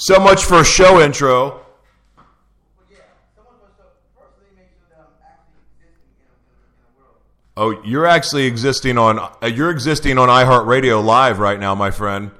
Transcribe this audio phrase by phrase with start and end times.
[0.00, 1.60] So much for a show intro.
[7.56, 12.30] Oh, you're actually existing on uh, you're existing on iHeartRadio live right now, my friend.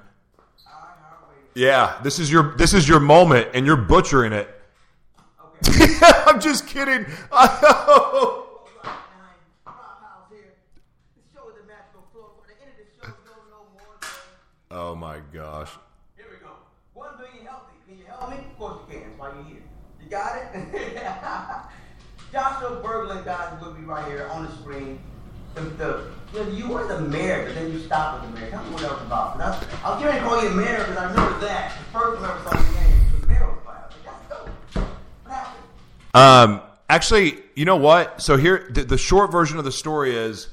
[1.55, 4.49] Yeah, this is your this is your moment, and you're butchering it.
[6.27, 7.05] I'm just kidding.
[14.71, 15.71] oh my gosh.
[16.17, 16.53] Here we go.
[16.95, 17.75] One being healthy.
[17.87, 18.37] Can you help me?
[18.39, 19.09] Of course you can.
[19.09, 19.63] That's why you're here.
[20.00, 20.45] You got it?
[22.33, 24.99] Joshua Berglund, guys, will be right here on the screen.
[25.55, 28.51] The, the, you, know, you were the mayor, but then you stopped with the mayor.
[28.51, 29.41] Tell me what that was about.
[29.41, 31.77] I, I was going to call you mayor because I remember that.
[31.79, 33.91] The first time I ever saw your name, the mayor was fired.
[33.91, 34.85] Like, that's dope.
[35.25, 36.61] What happened?
[36.61, 38.21] Um, actually, you know what?
[38.23, 40.49] So here, the, the short version of the story is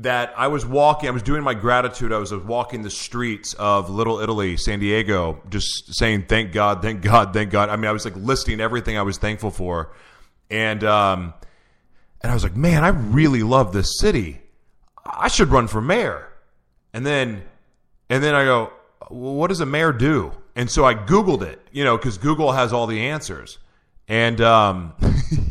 [0.00, 1.08] that I was walking.
[1.08, 2.12] I was doing my gratitude.
[2.12, 7.02] I was walking the streets of Little Italy, San Diego, just saying, "Thank God, thank
[7.02, 9.92] God, thank God." I mean, I was like listing everything I was thankful for,
[10.50, 11.34] and um,
[12.22, 14.40] and I was like, "Man, I really love this city.
[15.04, 16.28] I should run for mayor."
[16.92, 17.42] And then,
[18.08, 18.72] and then I go,
[19.10, 22.52] well, "What does a mayor do?" And so I Googled it, you know, because Google
[22.52, 23.58] has all the answers.
[24.08, 24.94] And um,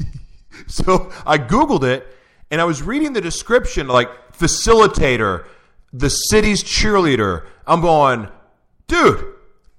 [0.67, 2.05] so I Googled it
[2.52, 4.09] and I was reading the description like
[4.40, 5.45] facilitator,
[5.92, 7.45] the city's cheerleader.
[7.68, 8.30] I'm going,
[8.88, 9.26] dude,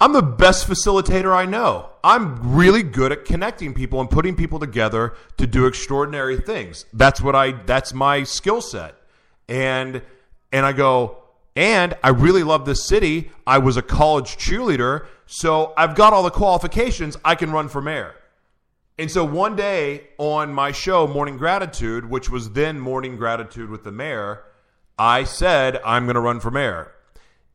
[0.01, 1.91] I'm the best facilitator I know.
[2.03, 6.87] I'm really good at connecting people and putting people together to do extraordinary things.
[6.93, 8.95] That's what I that's my skill set.
[9.49, 10.03] And
[10.53, 11.19] and I go,
[11.55, 13.31] and I really love this city.
[13.47, 17.17] I was a college cheerleader, so I've got all the qualifications.
[17.25, 18.15] I can run for mayor.
[18.99, 23.85] And so one day on my show, Morning Gratitude, which was then Morning Gratitude with
[23.85, 24.45] the mayor,
[25.01, 26.93] I said, I'm going to run for mayor.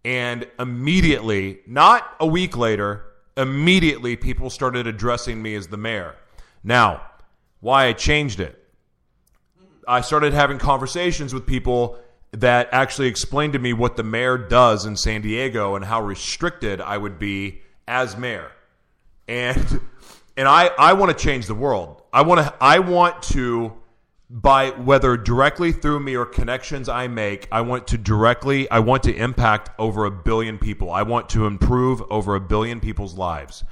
[0.03, 3.05] And immediately, not a week later,
[3.37, 6.15] immediately people started addressing me as the mayor.
[6.63, 7.03] Now,
[7.59, 8.67] why I changed it.
[9.87, 11.99] I started having conversations with people
[12.31, 16.81] that actually explained to me what the mayor does in San Diego and how restricted
[16.81, 18.51] I would be as mayor.
[19.27, 19.81] And
[20.35, 22.01] and I, I want to change the world.
[22.11, 23.71] I want to I want to
[24.35, 29.03] by whether directly through me or connections I make, I want to directly I want
[29.03, 30.91] to impact over a billion people.
[30.91, 33.63] I want to improve over a billion people's lives.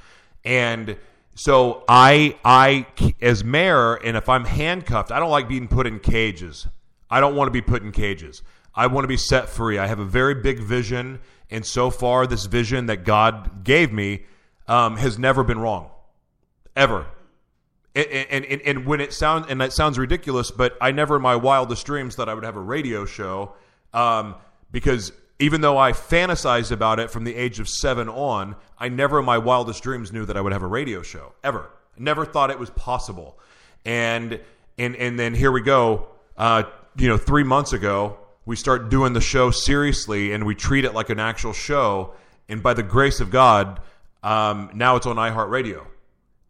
[0.42, 0.96] And
[1.34, 2.86] so I I
[3.20, 6.66] as mayor and if I'm handcuffed, I don't like being put in cages.
[7.10, 8.40] I don't want to be put in cages.
[8.74, 9.78] I want to be set free.
[9.78, 11.20] I have a very big vision,
[11.50, 14.24] and so far, this vision that God gave me
[14.66, 15.90] um, has never been wrong,
[16.74, 17.06] ever.
[17.94, 21.36] And, and, and, when it sounds and that sounds ridiculous, but I never in my
[21.36, 23.54] wildest dreams thought I would have a radio show
[23.92, 24.34] um,
[24.72, 29.20] because even though I fantasized about it from the age of seven on, I never
[29.20, 31.70] in my wildest dreams knew that I would have a radio show ever.
[31.96, 33.38] Never thought it was possible.
[33.84, 34.40] And
[34.78, 36.08] and and then here we go.
[36.36, 36.64] Uh,
[36.96, 40.94] you know, three months ago, we start doing the show seriously and we treat it
[40.94, 42.14] like an actual show.
[42.48, 43.80] And by the grace of God,
[44.22, 45.86] um, now it's on iHeartRadio.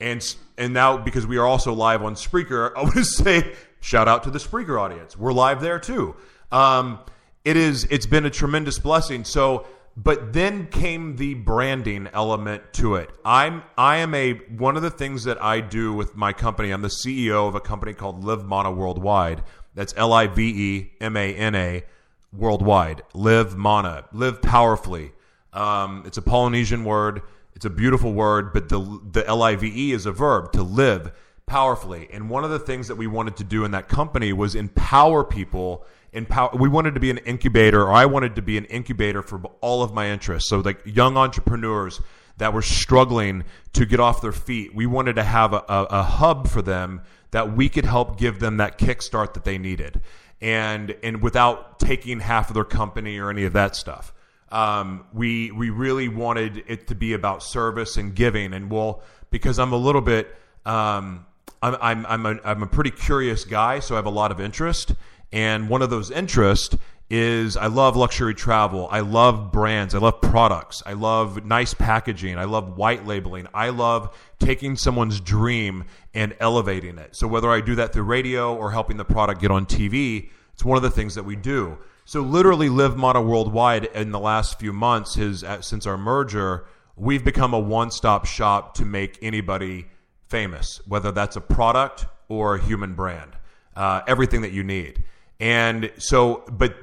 [0.00, 4.08] And and now because we are also live on Spreaker, I want to say shout
[4.08, 5.16] out to the Spreaker audience.
[5.16, 6.16] We're live there too.
[6.52, 7.00] Um,
[7.44, 9.24] it is it's been a tremendous blessing.
[9.24, 9.66] So,
[9.96, 13.10] but then came the branding element to it.
[13.24, 16.70] I'm I am a one of the things that I do with my company.
[16.70, 19.42] I'm the CEO of a company called Live Mana Worldwide.
[19.74, 21.84] That's L I V E M A N A
[22.32, 23.02] worldwide.
[23.12, 24.04] Live Mana.
[24.12, 25.12] Live powerfully.
[25.52, 27.22] Um, it's a Polynesian word.
[27.54, 30.62] It's a beautiful word, but the the L I V E is a verb to
[30.62, 31.12] live
[31.46, 32.08] powerfully.
[32.12, 35.24] And one of the things that we wanted to do in that company was empower
[35.24, 35.84] people.
[36.12, 36.50] Empower.
[36.54, 39.82] We wanted to be an incubator, or I wanted to be an incubator for all
[39.82, 40.48] of my interests.
[40.48, 42.00] So, like young entrepreneurs
[42.38, 46.02] that were struggling to get off their feet, we wanted to have a, a, a
[46.02, 50.00] hub for them that we could help give them that kickstart that they needed,
[50.40, 54.12] and and without taking half of their company or any of that stuff.
[54.54, 59.58] Um, we we really wanted it to be about service and giving, and well, because
[59.58, 60.32] I'm a little bit,
[60.64, 61.26] um,
[61.60, 64.40] I'm I'm I'm a, I'm a pretty curious guy, so I have a lot of
[64.40, 64.94] interest,
[65.32, 66.76] and one of those interests
[67.10, 68.88] is I love luxury travel.
[68.90, 69.94] I love brands.
[69.94, 70.84] I love products.
[70.86, 72.38] I love nice packaging.
[72.38, 73.48] I love white labeling.
[73.52, 75.84] I love taking someone's dream
[76.14, 77.16] and elevating it.
[77.16, 80.64] So whether I do that through radio or helping the product get on TV, it's
[80.64, 81.76] one of the things that we do.
[82.06, 86.66] So literally, Live Mana Worldwide in the last few months has since our merger,
[86.96, 89.86] we've become a one-stop shop to make anybody
[90.28, 93.32] famous, whether that's a product or a human brand.
[93.74, 95.02] Uh, everything that you need.
[95.40, 96.76] And so, but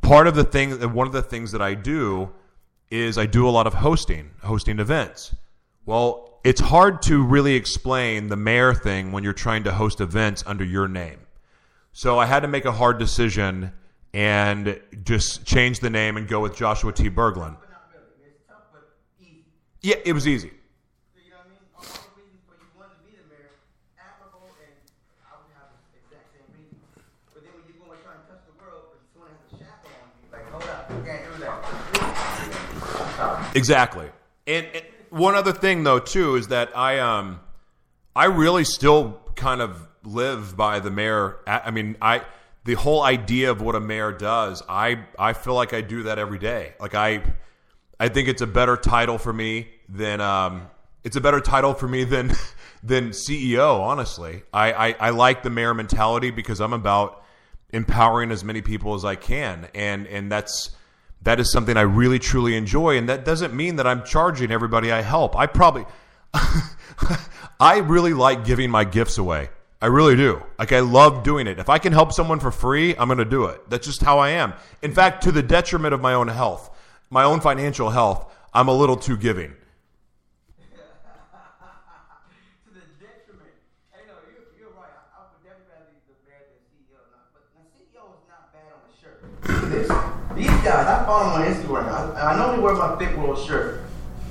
[0.00, 2.32] part of the thing, one of the things that I do
[2.90, 5.34] is I do a lot of hosting, hosting events.
[5.86, 10.42] Well, it's hard to really explain the mayor thing when you're trying to host events
[10.46, 11.20] under your name.
[11.92, 13.72] So I had to make a hard decision
[14.14, 17.10] and just change the name and go with Joshua T.
[17.10, 17.56] Berglund.
[17.60, 18.04] But not really.
[18.26, 18.88] It's tough, but
[19.20, 19.44] easy.
[19.80, 20.50] Yeah, it was easy.
[21.16, 21.58] You know what I mean?
[21.74, 21.88] All the
[22.20, 23.50] reasons for you wanted to be the mayor,
[23.98, 24.76] admirable, and
[25.24, 26.76] I would have the exact same reason.
[27.32, 29.56] But then when you go and try and touch the world, but someone has a
[29.56, 31.56] shackle on you, like, hold up, you can't do that.
[33.56, 34.08] Exactly.
[34.46, 37.40] And, and one other thing though too is that I um
[38.16, 41.36] I really still kind of live by the mayor.
[41.46, 42.22] I mean, I
[42.64, 46.18] the whole idea of what a mayor does, I I feel like I do that
[46.18, 46.74] every day.
[46.80, 47.22] Like I
[47.98, 50.68] I think it's a better title for me than um
[51.04, 52.32] it's a better title for me than
[52.82, 54.42] than CEO, honestly.
[54.52, 57.22] I, I, I like the mayor mentality because I'm about
[57.70, 59.68] empowering as many people as I can.
[59.74, 60.70] And and that's
[61.22, 62.98] that is something I really truly enjoy.
[62.98, 65.36] And that doesn't mean that I'm charging everybody I help.
[65.36, 65.86] I probably
[67.60, 69.50] I really like giving my gifts away.
[69.82, 70.40] I really do.
[70.60, 71.58] Like I love doing it.
[71.58, 73.68] If I can help someone for free, I'm going to do it.
[73.68, 74.52] That's just how I am.
[74.80, 76.70] In fact, to the detriment of my own health,
[77.10, 79.50] my own financial health, I'm a little too giving.
[79.50, 79.56] to
[82.72, 83.50] the detriment.
[83.90, 84.86] Hey, no, you, you're right.
[84.86, 87.02] I, I would definitely rather be the mayor than CEO.
[87.34, 89.18] But the CEO is not bad on the shirt.
[89.68, 89.90] This,
[90.36, 91.90] these guys, I follow them on Instagram.
[91.90, 93.82] I, I normally wear my Thick World shirt.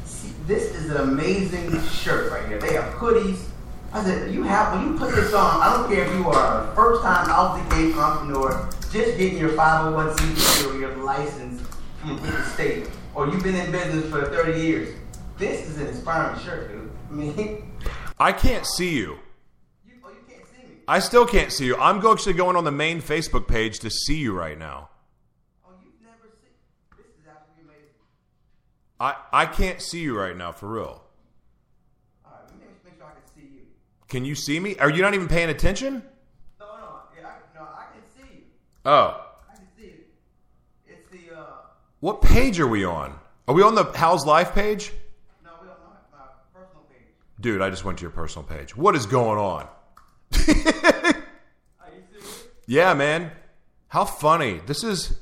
[0.05, 2.57] See, this is an amazing shirt right here.
[2.57, 3.50] They have hoodies.
[3.93, 5.61] I said, you have when you put this on.
[5.61, 9.49] I don't care if you are a first-time out the gate entrepreneur, just getting your
[9.49, 11.61] 501c3 or your license
[11.99, 14.95] from the state, or you've been in business for 30 years.
[15.37, 16.91] This is an inspiring shirt, dude.
[17.09, 17.73] I mean,
[18.19, 19.19] I can't see you.
[19.85, 20.75] you, oh, you can't see me.
[20.87, 21.75] I still can't see you.
[21.77, 24.89] I'm actually going on the main Facebook page to see you right now.
[25.65, 26.51] Oh, you've never seen.
[26.95, 27.95] This is absolutely amazing.
[28.99, 31.03] I, I can't see you right now, for real.
[32.23, 33.61] All right, let me make sure I can see you.
[34.11, 34.75] Can you see me?
[34.77, 36.03] Are you not even paying attention?
[36.59, 38.41] No, no, yeah, I, no, I can see you.
[38.83, 39.25] Oh.
[39.49, 39.99] I can see you.
[40.85, 41.43] It's the uh,
[42.01, 43.17] What page are we on?
[43.47, 44.91] Are we on the How's Life page?
[45.45, 46.17] no, we don't know my
[46.53, 47.07] personal page.
[47.39, 48.75] Dude, I just went to your personal page.
[48.75, 49.63] What is going on?
[49.63, 49.69] Are
[50.35, 50.53] you
[52.11, 52.43] serious?
[52.67, 53.31] Yeah, man.
[53.87, 54.59] How funny.
[54.65, 55.17] This is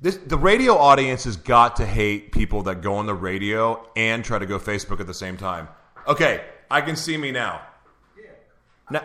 [0.00, 4.24] this the radio audience has got to hate people that go on the radio and
[4.24, 5.68] try to go Facebook at the same time.
[6.08, 7.62] Okay, I can see me now.
[8.90, 9.02] Now.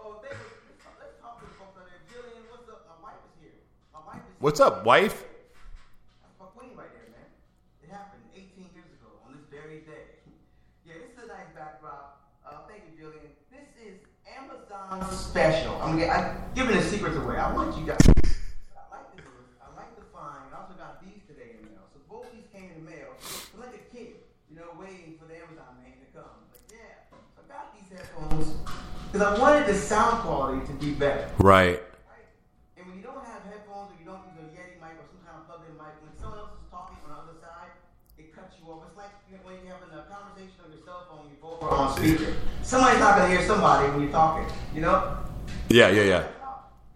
[0.00, 0.48] oh, thank you.
[0.68, 2.00] Let's talk, let's talk to the folks there.
[2.10, 2.84] Jillian, what's up?
[3.02, 3.58] Wife is here.
[3.92, 5.24] My wife is What's up, wife?
[6.22, 7.28] That's my queen right there, man.
[7.82, 10.20] It happened 18 years ago on this very day.
[10.84, 12.20] Yeah, this is a nice backdrop.
[12.44, 13.32] Uh, thank you, Jillian.
[13.52, 15.80] This is Amazon special.
[15.80, 17.36] I'm, g- I'm giving the secrets away.
[17.36, 18.00] I want you guys.
[18.04, 19.24] I like this.
[19.60, 20.52] I like the find.
[20.52, 21.84] I also got these today in the mail.
[21.92, 23.12] So both these came in the mail.
[23.54, 26.48] I'm like a kid, you know, waiting for the Amazon man to come.
[26.50, 27.06] Like, yeah.
[27.12, 28.56] So I got these headphones
[29.20, 31.28] because I wanted the sound quality to be better.
[31.38, 31.82] Right.
[32.78, 35.20] And when you don't have headphones or you don't use a Yeti mic or some
[35.28, 37.68] kind of plugged-in mic, when someone else is talking on the other side,
[38.16, 38.88] it cuts you off.
[38.88, 39.12] It's like
[39.44, 42.32] when you're having a conversation on your cell phone, you both are on speaker.
[42.64, 44.48] Somebody's not gonna hear somebody when you're talking.
[44.72, 45.20] You know?
[45.68, 46.24] Yeah, yeah, yeah.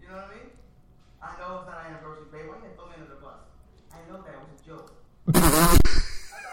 [0.01, 0.49] You know what I mean?
[1.21, 2.49] I know it's not an anniversary, babe.
[2.49, 3.37] Why you throw me under the bus?
[3.93, 4.97] I know that was a joke.
[5.29, 5.77] I thought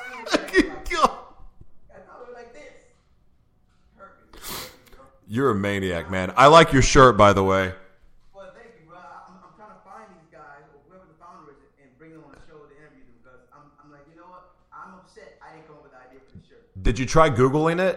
[0.04, 0.52] we were like,
[1.88, 2.92] I thought we were like this.
[3.96, 4.36] Hurt me.
[4.36, 5.08] Hurt me, bro.
[5.32, 6.30] You're a maniac, man.
[6.36, 7.72] I like your shirt, by the way.
[8.36, 9.00] Well, thank you, bro.
[9.00, 12.20] I'm, I'm trying to find these guys or whoever the founder is and bring them
[12.28, 14.52] on the show to interview them because I'm, I'm like, you know what?
[14.68, 16.68] I'm upset I didn't come up with the idea for the shirt.
[16.84, 17.96] Did you try Googling it?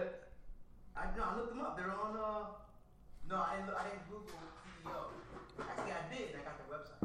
[0.96, 1.76] I no, I looked them up.
[1.76, 2.16] They're on.
[2.16, 2.56] Uh,
[3.28, 3.76] no, I didn't.
[3.76, 4.96] I didn't Google CEO.
[5.60, 6.32] Actually, I did.
[6.32, 7.04] and I got the website.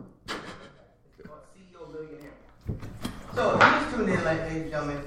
[1.20, 2.40] It's called CEO Millionaire.
[3.36, 5.04] So if you just tuned in, ladies and gentlemen,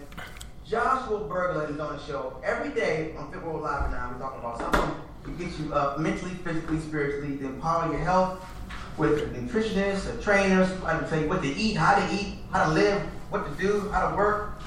[0.69, 4.13] Joshua Berglund is on the show every day on World Live now.
[4.13, 8.45] We're talking about something to get you up mentally, physically, spiritually, to empower your health
[8.97, 12.39] with a nutritionist, a trainer, somebody to tell you what to eat, how to eat,
[12.53, 13.01] how to live,
[13.31, 14.61] what to do, how to work,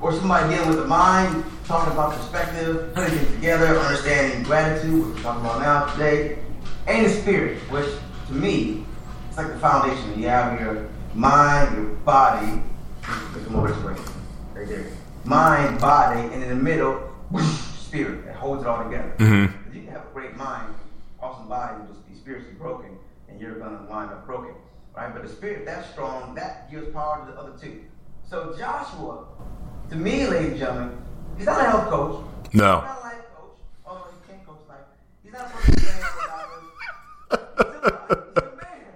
[0.00, 5.16] or somebody dealing with the mind, talking about perspective, putting things together, understanding gratitude, which
[5.16, 6.38] we're talking about now today.
[6.86, 7.88] and the spirit, which
[8.28, 8.84] to me,
[9.28, 10.18] it's like the foundation.
[10.18, 12.62] You have your mind, your body,
[13.02, 14.86] come over this right there.
[15.24, 17.12] Mind, body, and in the middle,
[17.78, 19.14] spirit that holds it all together.
[19.18, 19.57] Mm-hmm.
[20.18, 20.74] Great mind,
[21.22, 22.98] awesome body, and just be spiritually broken,
[23.28, 24.52] and you're gonna wind up broken,
[24.96, 25.14] right?
[25.14, 27.84] But the spirit that's strong, that gives power to the other two.
[28.28, 29.26] So Joshua,
[29.90, 30.98] to me, ladies and gentlemen,
[31.36, 32.24] he's not a health coach.
[32.52, 32.80] No.
[32.80, 33.58] He's not a life coach.
[33.86, 34.90] Although he can coach life.
[35.22, 36.66] He's not a person who's saying for dollars.
[37.30, 38.90] He's a man.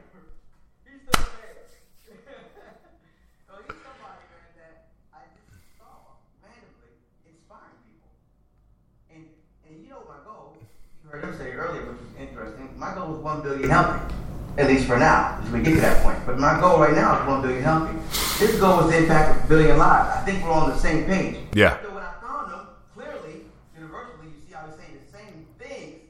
[0.83, 1.55] He's the man.
[3.47, 4.75] so he's somebody, man, that
[5.15, 6.99] I just saw randomly
[7.31, 8.11] inspiring people.
[9.07, 9.23] And
[9.71, 10.42] and you know my goal,
[11.03, 12.69] you heard him say earlier, which was interesting.
[12.79, 14.15] My goal is one billion healthy.
[14.59, 16.19] At least for now, as we get to that point.
[16.27, 17.97] But my goal right now is one billion healthy.
[18.45, 20.17] His goal is to impact a billion lives.
[20.17, 21.37] I think we're on the same page.
[21.55, 21.81] Yeah.
[21.83, 22.61] So when I found him,
[22.95, 26.01] clearly, universally, you see I was saying the same things.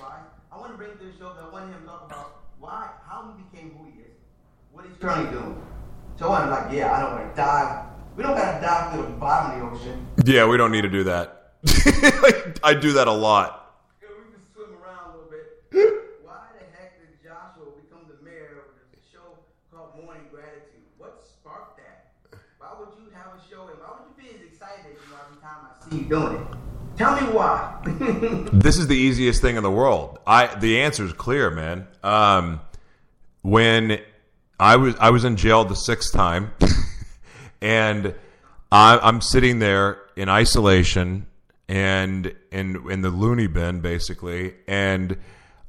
[0.00, 0.22] Right?
[0.52, 2.90] I want to bring to the show that I want him to talk about why,
[3.08, 4.14] how he became who he is,
[4.72, 5.60] what he's currently doing.
[6.16, 7.86] So I'm like, yeah, I don't want to dive.
[8.16, 10.06] We don't gotta dive to the bottom of the ocean.
[10.24, 11.56] Yeah, we don't need to do that.
[12.62, 13.72] I do that a lot.
[14.02, 15.64] Yeah, we can swim around a little bit.
[16.20, 19.40] Why the heck did Joshua become the mayor of the show
[19.72, 20.84] called Morning Gratitude?
[21.00, 22.12] What sparked that?
[22.60, 25.16] Why would you have a show and why would you be as excited as you
[25.16, 26.46] are every time I you doing it?
[26.96, 27.76] Tell me why.
[28.52, 30.18] This is the easiest thing in the world.
[30.26, 31.86] I the answer is clear, man.
[32.02, 32.60] Um,
[33.42, 33.98] when
[34.58, 36.52] I was I was in jail the sixth time,
[37.62, 38.14] and
[38.70, 41.26] I, I'm sitting there in isolation
[41.68, 45.16] and in in the loony bin basically, and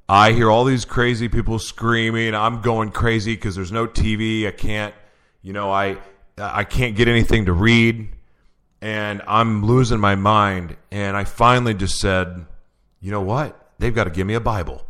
[0.09, 2.35] I hear all these crazy people screaming.
[2.35, 4.45] I'm going crazy because there's no TV.
[4.45, 4.93] I can't,
[5.41, 5.97] you know, I
[6.37, 8.09] I can't get anything to read,
[8.81, 10.75] and I'm losing my mind.
[10.91, 12.45] And I finally just said,
[12.99, 13.57] you know what?
[13.79, 14.85] They've got to give me a Bible.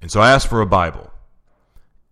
[0.00, 1.10] And so I asked for a Bible.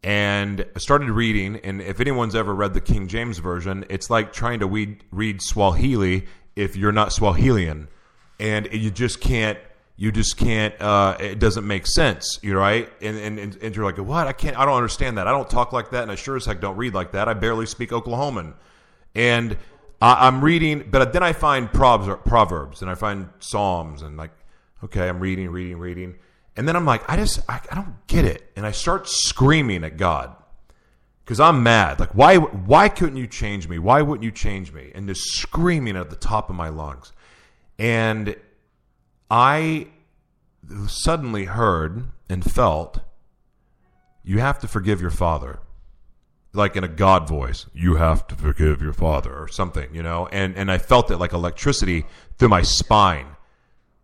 [0.02, 1.56] And I started reading.
[1.56, 5.42] And if anyone's ever read the King James Version, it's like trying to read, read
[5.42, 7.88] Swahili if you're not Swahilian.
[8.38, 9.58] And you just can't,
[9.96, 12.90] you just can't, uh, it doesn't make sense, you right?
[13.02, 14.26] And, and, and, and you're like, what?
[14.26, 15.26] I can't, I don't understand that.
[15.26, 16.04] I don't talk like that.
[16.04, 17.28] And I sure as heck don't read like that.
[17.28, 18.54] I barely speak Oklahoman.
[19.14, 19.58] And
[20.00, 24.32] I, I'm reading, but then I find proverbs, proverbs and I find Psalms and like,
[24.84, 26.16] okay, I'm reading, reading, reading.
[26.56, 28.50] And then I'm like, I just, I, I don't get it.
[28.56, 30.34] And I start screaming at God
[31.24, 32.00] because I'm mad.
[32.00, 33.78] Like, why, why couldn't you change me?
[33.78, 34.90] Why wouldn't you change me?
[34.94, 37.12] And just screaming at the top of my lungs.
[37.78, 38.36] And
[39.30, 39.88] I
[40.88, 43.00] suddenly heard and felt,
[44.22, 45.60] you have to forgive your father.
[46.52, 50.28] Like in a God voice, you have to forgive your father or something, you know?
[50.32, 52.06] And, and I felt it like electricity
[52.38, 53.26] through my spine.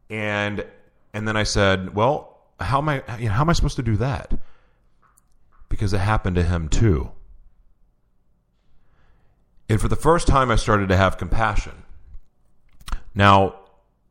[0.09, 0.65] And,
[1.13, 3.83] and then I said, well, how am I, you know, how am I supposed to
[3.83, 4.33] do that?
[5.69, 7.11] Because it happened to him too.
[9.69, 11.83] And for the first time, I started to have compassion.
[13.15, 13.57] Now,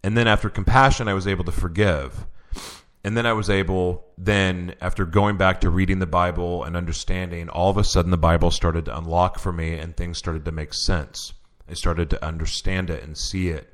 [0.04, 2.26] and then after compassion, I was able to forgive.
[3.06, 7.50] And then I was able, then after going back to reading the Bible and understanding,
[7.50, 10.52] all of a sudden the Bible started to unlock for me and things started to
[10.52, 11.32] make sense.
[11.70, 13.72] I started to understand it and see it.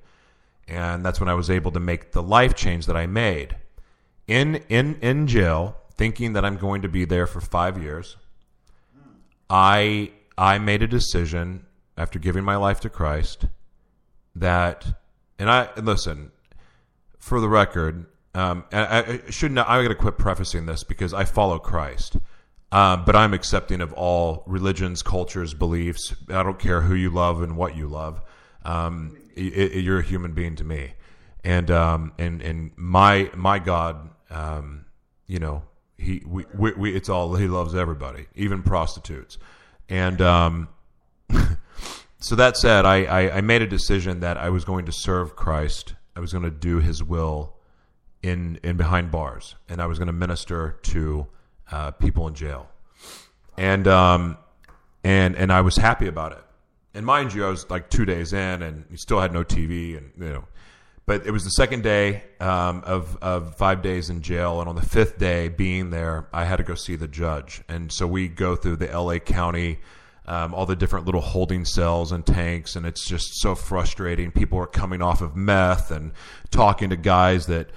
[0.67, 3.55] And that's when I was able to make the life change that I made.
[4.27, 8.17] In, in, in jail, thinking that I'm going to be there for five years,
[9.49, 13.45] I, I made a decision after giving my life to Christ
[14.35, 14.99] that,
[15.39, 16.33] and I, listen,
[17.17, 19.67] for the record, um, I, I should not.
[19.67, 22.17] I got to quit prefacing this because I follow Christ,
[22.71, 26.15] um, but I'm accepting of all religions, cultures, beliefs.
[26.29, 28.21] I don't care who you love and what you love.
[28.63, 30.93] Um, it, it, you're a human being to me,
[31.43, 34.85] and um, and and my my God, um,
[35.27, 35.63] you know,
[35.97, 39.39] he we, we, we it's all he loves everybody, even prostitutes,
[39.89, 40.69] and um,
[42.19, 45.35] so that said, I, I I made a decision that I was going to serve
[45.35, 45.95] Christ.
[46.15, 47.57] I was going to do His will
[48.23, 51.27] in in behind bars, and I was going to minister to
[51.71, 52.69] uh, people in jail,
[53.57, 54.37] and um,
[55.03, 56.43] and and I was happy about it.
[56.93, 59.97] And mind you, I was like two days in, and we still had no TV,
[59.97, 60.45] and you know.
[61.07, 64.75] But it was the second day um, of of five days in jail, and on
[64.75, 68.27] the fifth day, being there, I had to go see the judge, and so we
[68.27, 69.19] go through the L.A.
[69.19, 69.79] County.
[70.23, 74.31] Um, all the different little holding cells and tanks, and it's just so frustrating.
[74.31, 76.11] People are coming off of meth and
[76.51, 77.71] talking to guys that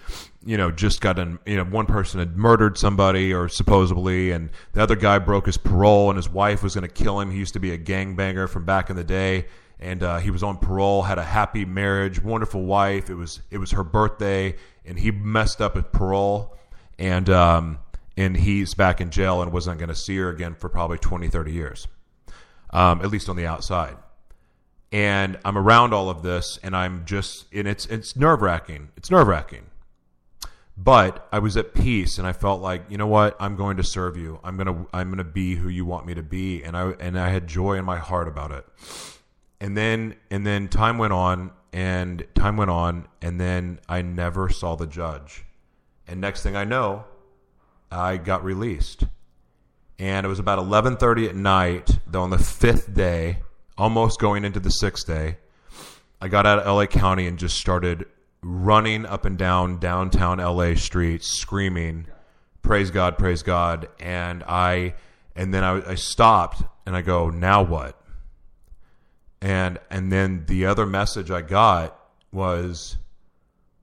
[0.44, 4.50] you know, just got in, you know, one person had murdered somebody or supposedly, and
[4.72, 7.30] the other guy broke his parole and his wife was going to kill him.
[7.30, 9.46] He used to be a gangbanger from back in the day.
[9.80, 13.10] And uh, he was on parole, had a happy marriage, wonderful wife.
[13.10, 16.56] It was it was her birthday, and he messed up his parole,
[16.98, 17.78] and um,
[18.16, 21.28] and he's back in jail and wasn't going to see her again for probably 20,
[21.28, 21.88] 30 years,
[22.70, 23.96] um, at least on the outside.
[24.92, 28.90] And I'm around all of this, and I'm just, and it's it's nerve wracking.
[28.96, 29.66] It's nerve wracking.
[30.76, 33.36] But I was at peace, and I felt like, you know what?
[33.38, 34.40] I'm going to serve you.
[34.42, 37.28] I'm gonna I'm gonna be who you want me to be, and I and I
[37.28, 38.66] had joy in my heart about it.
[39.60, 44.48] And then and then time went on, and time went on, and then I never
[44.48, 45.44] saw the judge.
[46.08, 47.04] And next thing I know,
[47.90, 49.04] I got released.
[49.98, 53.38] And it was about 11:30 at night, though on the 5th day,
[53.78, 55.38] almost going into the 6th day,
[56.20, 58.06] I got out of LA County and just started
[58.44, 62.06] running up and down downtown LA streets screaming,
[62.62, 64.94] "Praise God, praise God." And I
[65.34, 68.00] and then I, I stopped and I go, "Now what?"
[69.40, 71.98] And and then the other message I got
[72.32, 72.96] was,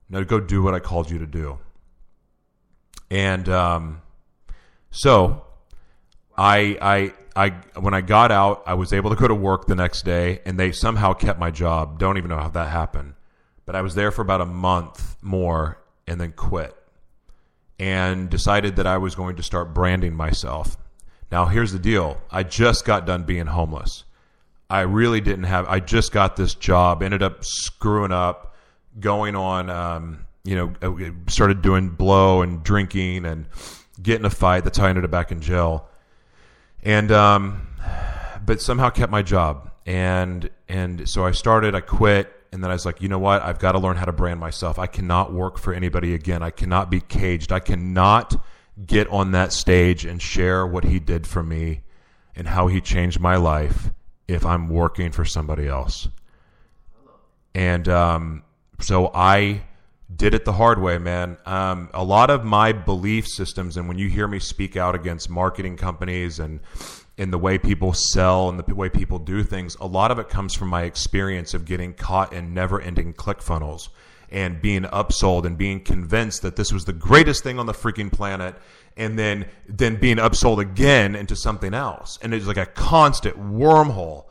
[0.08, 1.58] "No, go do what I called you to do."
[3.10, 4.00] And um,
[4.90, 5.44] so
[6.36, 9.74] I I I when I got out, I was able to go to work the
[9.74, 11.98] next day, and they somehow kept my job.
[11.98, 13.14] Don't even know how that happened,
[13.66, 16.74] but I was there for about a month more, and then quit,
[17.78, 20.76] and decided that I was going to start branding myself.
[21.30, 24.04] Now here's the deal: I just got done being homeless.
[24.68, 25.68] I really didn't have.
[25.68, 27.02] I just got this job.
[27.02, 28.54] Ended up screwing up,
[28.98, 29.68] going on.
[29.68, 33.46] Um, you know, uh, started doing blow and drinking and
[34.02, 34.64] getting a fight.
[34.64, 35.88] That's how I ended up back in jail.
[36.82, 37.68] And um,
[38.44, 39.70] but somehow kept my job.
[39.84, 41.74] And and so I started.
[41.74, 42.32] I quit.
[42.52, 43.42] And then I was like, you know what?
[43.42, 44.78] I've got to learn how to brand myself.
[44.78, 46.42] I cannot work for anybody again.
[46.42, 47.50] I cannot be caged.
[47.50, 48.42] I cannot
[48.84, 51.82] get on that stage and share what he did for me
[52.36, 53.90] and how he changed my life
[54.28, 56.08] if I'm working for somebody else.
[57.54, 58.42] And um,
[58.80, 59.62] so I
[60.14, 61.38] did it the hard way, man.
[61.46, 65.30] Um, a lot of my belief systems, and when you hear me speak out against
[65.30, 66.60] marketing companies and
[67.18, 70.28] in the way people sell and the way people do things, a lot of it
[70.28, 73.90] comes from my experience of getting caught in never ending click funnels
[74.30, 78.10] and being upsold and being convinced that this was the greatest thing on the freaking
[78.10, 78.56] planet
[78.96, 82.18] and then then being upsold again into something else.
[82.22, 84.24] And it's like a constant wormhole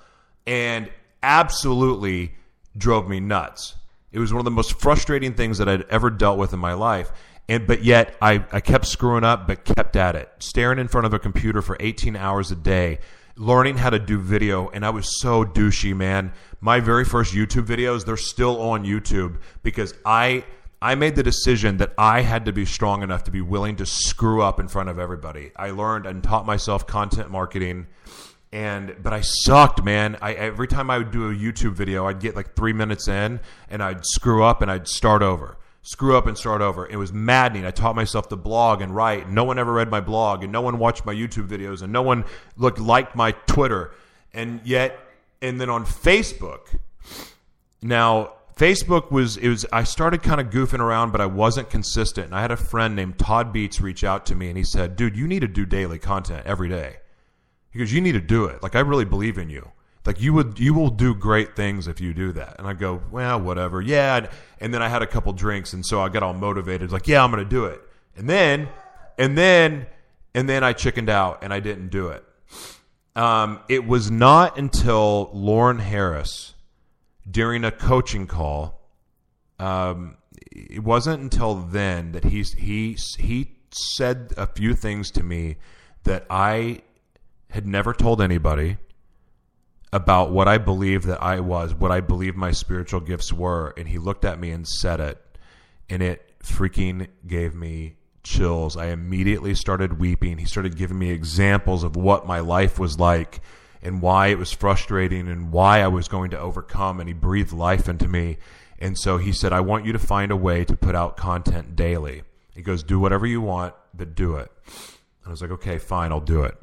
[0.47, 0.89] and
[1.21, 2.34] absolutely
[2.75, 3.75] drove me nuts.
[4.12, 6.73] It was one of the most frustrating things that i'd ever dealt with in my
[6.73, 7.12] life
[7.51, 11.05] and but yet I, I kept screwing up but kept at it staring in front
[11.05, 12.99] of a computer for 18 hours a day
[13.35, 17.65] learning how to do video and i was so douchey man my very first youtube
[17.65, 20.43] videos they're still on youtube because i
[20.83, 23.85] I made the decision that I had to be strong enough to be willing to
[23.85, 25.51] screw up in front of everybody.
[25.55, 27.85] I learned and taught myself content marketing
[28.51, 30.17] and but I sucked, man.
[30.23, 33.41] I every time I would do a YouTube video, I'd get like 3 minutes in
[33.69, 35.59] and I'd screw up and I'd start over.
[35.83, 36.87] Screw up and start over.
[36.87, 37.65] It was maddening.
[37.65, 39.29] I taught myself to blog and write.
[39.29, 42.03] No one ever read my blog and no one watched my YouTube videos and no
[42.03, 43.91] one looked liked my Twitter.
[44.33, 44.99] And yet
[45.41, 46.77] and then on Facebook,
[47.81, 52.27] now Facebook was it was I started kind of goofing around, but I wasn't consistent.
[52.27, 54.95] And I had a friend named Todd Beats reach out to me, and he said,
[54.95, 56.97] "Dude, you need to do daily content every day."
[57.71, 58.61] He goes, "You need to do it.
[58.61, 59.71] Like I really believe in you.
[60.05, 63.01] Like you would you will do great things if you do that." And I go,
[63.11, 63.81] "Well, whatever.
[63.81, 66.91] Yeah." And, and then I had a couple drinks, and so I got all motivated.
[66.91, 67.81] Like, "Yeah, I'm to do it."
[68.15, 68.69] And then
[69.17, 69.87] and then
[70.33, 72.23] and then I chickened out, and I didn't do it.
[73.15, 76.55] Um, it was not until Lauren Harris
[77.29, 78.79] during a coaching call.
[79.59, 80.17] Um,
[80.51, 85.57] it wasn't until then that he he he said a few things to me
[86.03, 86.81] that I
[87.51, 88.77] had never told anybody
[89.93, 93.88] about what I believed that I was, what I believed my spiritual gifts were, and
[93.88, 95.17] he looked at me and said it,
[95.89, 98.77] and it freaking gave me chills.
[98.77, 100.38] I immediately started weeping.
[100.38, 103.41] He started giving me examples of what my life was like
[103.82, 106.99] and why it was frustrating and why I was going to overcome.
[106.99, 108.38] And he breathed life into me.
[108.80, 111.75] And so he said, I want you to find a way to put out content
[111.75, 112.23] daily.
[112.54, 114.51] He goes, Do whatever you want, but do it.
[114.65, 116.56] And I was like, Okay, fine, I'll do it.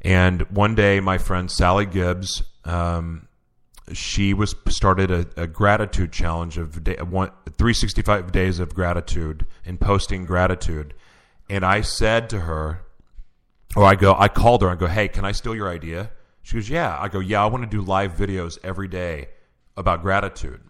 [0.00, 3.28] And one day, my friend Sally Gibbs, um,
[3.92, 9.80] she was started a, a gratitude challenge of day, one, 365 days of gratitude and
[9.80, 10.94] posting gratitude.
[11.50, 12.80] And I said to her,
[13.76, 16.10] or I go, I called her and go, Hey, can I steal your idea?
[16.42, 16.96] She goes, Yeah.
[16.98, 19.28] I go, Yeah, I want to do live videos every day
[19.76, 20.60] about gratitude.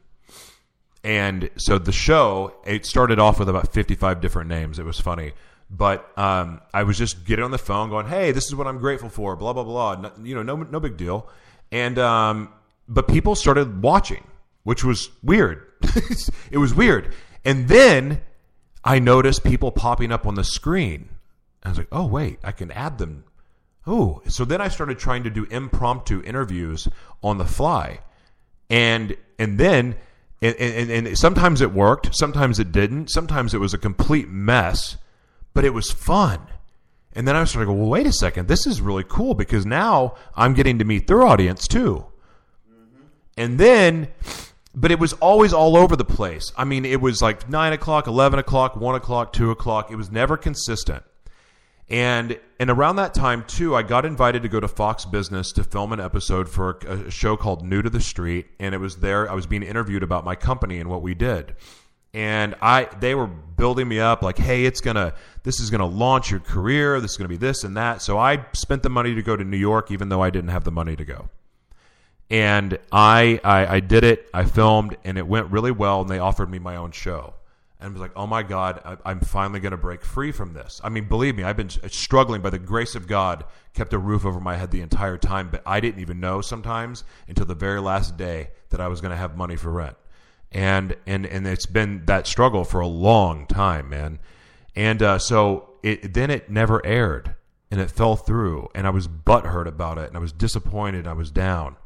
[1.05, 4.79] And so the show, it started off with about 55 different names.
[4.79, 5.33] It was funny.
[5.71, 8.79] But um, I was just getting on the phone going, Hey, this is what I'm
[8.79, 9.95] grateful for, blah, blah, blah.
[9.97, 11.29] No, you know, no, no big deal.
[11.73, 12.51] And, um,
[12.89, 14.25] but people started watching,
[14.63, 15.67] which was weird.
[16.51, 17.13] it was weird.
[17.45, 18.21] And then
[18.85, 21.09] I noticed people popping up on the screen.
[21.63, 23.25] I was like, oh, wait, I can add them.
[23.87, 26.89] Oh, so then I started trying to do impromptu interviews
[27.23, 28.01] on the fly.
[28.71, 29.97] And and then
[30.41, 34.99] and, and, and sometimes it worked, sometimes it didn't, sometimes it was a complete mess,
[35.55, 36.41] but it was fun.
[37.15, 39.65] And then I started to go, well, wait a second, this is really cool because
[39.65, 42.07] now I'm getting to meet their audience too.
[42.69, 43.05] Mm-hmm.
[43.37, 44.09] And then,
[44.75, 46.53] but it was always all over the place.
[46.57, 49.91] I mean, it was like nine o'clock, eleven o'clock, one o'clock, two o'clock.
[49.91, 51.05] It was never consistent.
[51.89, 55.63] And and around that time too, I got invited to go to Fox Business to
[55.63, 58.97] film an episode for a, a show called New to the Street, and it was
[58.97, 59.31] there.
[59.31, 61.55] I was being interviewed about my company and what we did
[62.15, 66.31] and I they were building me up like, hey, it's gonna this is gonna launch
[66.31, 67.01] your career.
[67.01, 68.01] This is gonna be this and that.
[68.01, 70.65] So I spent the money to go to New York, even though I didn't have
[70.65, 71.29] the money to go.
[72.31, 74.31] And I, I I did it.
[74.33, 76.01] I filmed, and it went really well.
[76.01, 77.35] And they offered me my own show.
[77.81, 80.55] And I was like, oh my God, I, I'm finally going to break free from
[80.55, 80.81] this.
[80.83, 82.41] I mean, believe me, I've been uh, struggling.
[82.41, 85.51] By the grace of God, kept a roof over my head the entire time.
[85.51, 89.11] But I didn't even know sometimes until the very last day that I was going
[89.11, 89.97] to have money for rent
[90.55, 94.21] and and and it's been that struggle for a long time, man.
[94.77, 97.35] And uh, so it then it never aired,
[97.71, 101.13] and it fell through, and I was butthurt about it, and I was disappointed, I
[101.13, 101.77] was down,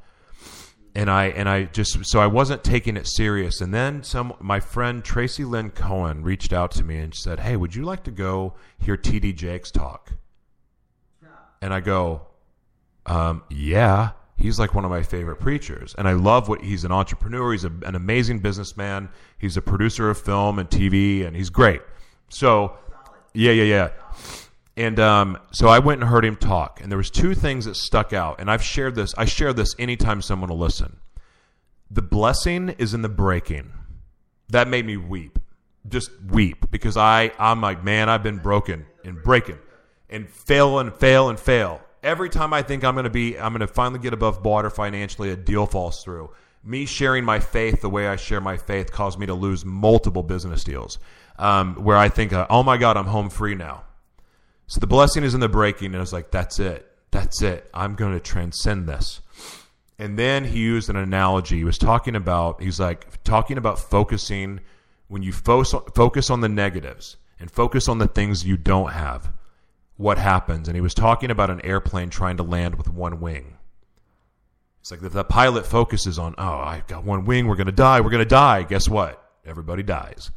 [0.94, 3.62] and I and I just so I wasn't taking it serious.
[3.62, 7.56] And then some my friend Tracy Lynn Cohen reached out to me and said, "Hey,
[7.56, 10.12] would you like to go hear TD Jakes talk?"
[11.62, 12.22] And I go,
[13.06, 16.92] um, "Yeah." He's like one of my favorite preachers and i love what he's an
[16.92, 21.50] entrepreneur he's a, an amazing businessman he's a producer of film and tv and he's
[21.50, 21.82] great.
[22.28, 22.76] So
[23.34, 23.88] yeah yeah yeah.
[24.76, 27.76] And um, so i went and heard him talk and there was two things that
[27.76, 30.98] stuck out and i've shared this i share this anytime someone will listen.
[31.90, 33.72] The blessing is in the breaking.
[34.50, 35.38] That made me weep
[35.88, 39.58] just weep because i i'm like man i've been broken and breaking
[40.10, 43.52] and fail and fail and fail every time I think I'm going to be, I'm
[43.52, 46.30] going to finally get above water financially, a deal falls through.
[46.64, 50.22] Me sharing my faith the way I share my faith caused me to lose multiple
[50.22, 50.98] business deals
[51.38, 53.84] um, where I think, uh, oh my God, I'm home free now.
[54.66, 55.86] So the blessing is in the breaking.
[55.86, 56.90] And I was like, that's it.
[57.10, 57.70] That's it.
[57.72, 59.20] I'm going to transcend this.
[59.98, 61.56] And then he used an analogy.
[61.56, 64.60] He was talking about, he's like, talking about focusing
[65.08, 69.32] when you fo- focus on the negatives and focus on the things you don't have
[69.98, 70.68] what happens.
[70.68, 73.58] And he was talking about an airplane trying to land with one wing.
[74.80, 77.72] It's like if the pilot focuses on, oh, I've got one wing, we're going to
[77.72, 78.62] die, we're going to die.
[78.62, 79.22] Guess what?
[79.44, 80.30] Everybody dies.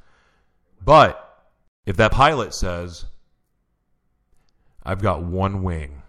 [0.84, 1.46] But
[1.86, 3.06] if that pilot says,
[4.84, 6.02] I've got one wing,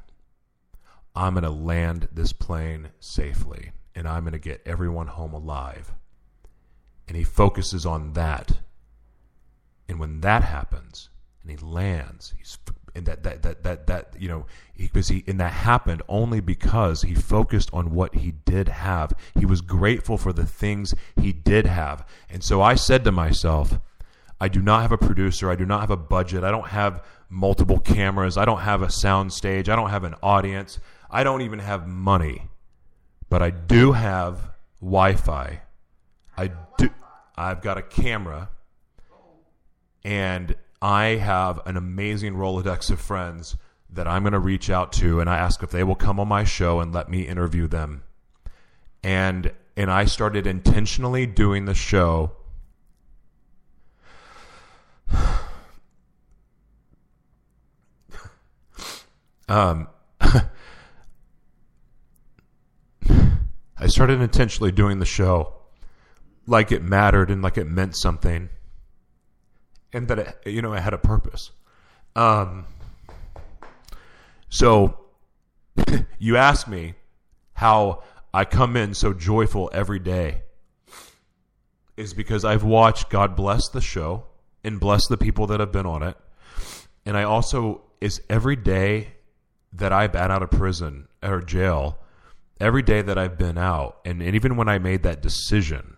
[1.14, 5.92] I'm going to land this plane safely and I'm going to get everyone home alive.
[7.06, 8.60] And he focuses on that.
[9.88, 11.10] And when that happens
[11.42, 12.56] and he lands, he's
[12.94, 17.02] and that that that that that you know because he and that happened only because
[17.02, 19.12] he focused on what he did have.
[19.38, 22.06] He was grateful for the things he did have.
[22.28, 23.78] And so i said to myself
[24.40, 25.50] i do not have a producer.
[25.50, 26.44] I do not have a budget.
[26.44, 28.36] I don't have multiple cameras.
[28.36, 30.78] I don't have a sound stage i don't have an audience.
[31.10, 32.48] I don't even have money.
[33.28, 34.50] But i do have
[34.80, 35.62] wi-fi.
[36.36, 36.90] I do
[37.36, 38.50] i've got a camera.
[40.04, 43.56] And I have an amazing Rolodex of friends
[43.88, 46.26] that I'm going to reach out to and I ask if they will come on
[46.26, 48.02] my show and let me interview them.
[49.04, 52.32] And and I started intentionally doing the show
[59.48, 59.86] um
[63.78, 65.54] I started intentionally doing the show
[66.46, 68.48] like it mattered and like it meant something
[69.92, 71.50] and that it, you know it had a purpose.
[72.16, 72.66] Um,
[74.48, 74.98] so
[76.18, 76.94] you ask me
[77.54, 78.02] how
[78.34, 80.42] I come in so joyful every day
[81.96, 84.24] is because I've watched God bless the show
[84.64, 86.16] and bless the people that have been on it.
[87.04, 89.14] And I also is every day
[89.72, 91.98] that I've been out of prison or jail,
[92.60, 95.91] every day that I've been out, and, and even when I made that decision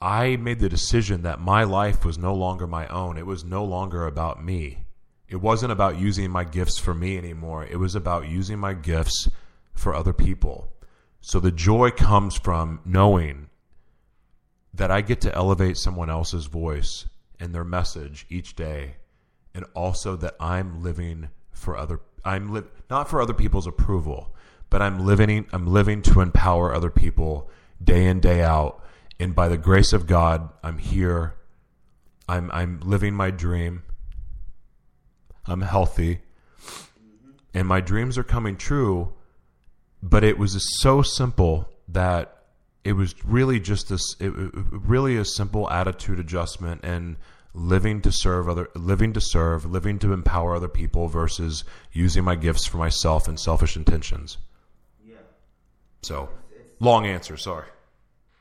[0.00, 3.16] I made the decision that my life was no longer my own.
[3.16, 4.84] It was no longer about me.
[5.28, 7.64] It wasn't about using my gifts for me anymore.
[7.64, 9.28] It was about using my gifts
[9.72, 10.72] for other people.
[11.20, 13.48] So the joy comes from knowing
[14.74, 17.08] that I get to elevate someone else's voice
[17.40, 18.96] and their message each day
[19.54, 24.34] and also that I'm living for other I'm li- not for other people's approval,
[24.68, 27.50] but I'm living I'm living to empower other people
[27.82, 28.83] day in day out
[29.20, 31.34] and by the grace of God, I'm here
[32.28, 33.82] I'm I'm living my dream.
[35.46, 36.20] I'm healthy.
[37.52, 39.12] And my dreams are coming true,
[40.02, 42.44] but it was so simple that
[42.82, 47.16] it was really just this it, it- really a simple attitude adjustment and
[47.52, 52.34] living to serve other living to serve, living to empower other people versus using my
[52.34, 54.38] gifts for myself and selfish intentions.
[55.06, 55.16] Yeah.
[56.02, 56.28] So,
[56.80, 57.68] long answer, sorry.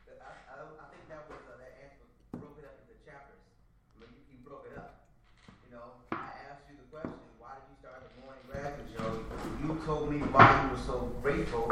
[0.10, 2.02] I, I, I think that was uh, that answer
[2.40, 3.38] broke it up into chapters.
[3.96, 5.06] I mean, you, you broke it up.
[5.70, 9.14] You know, I asked you the question, why did you start the morning gratitude show?
[9.62, 11.72] You told me why you were so grateful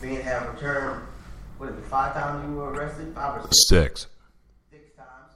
[0.00, 1.02] being have returned.
[1.58, 1.84] What is it?
[1.84, 4.06] Five times you were arrested, five or six, Six.
[4.70, 5.32] six times,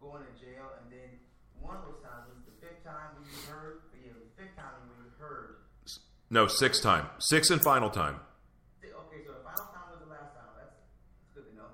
[0.00, 1.20] going to jail, and then
[1.60, 3.82] one of those times was the fifth time you heard.
[3.92, 5.56] Yeah, the fifth time you heard.
[6.30, 7.06] No, six time.
[7.18, 8.16] Six and final time.
[8.80, 10.48] Okay, so the final time was the last time.
[10.56, 10.72] That's,
[11.20, 11.68] that's good to know.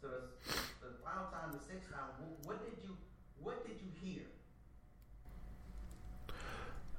[0.00, 2.08] So the, the final time, the sixth time.
[2.44, 2.96] What did you
[3.42, 4.24] What did you hear?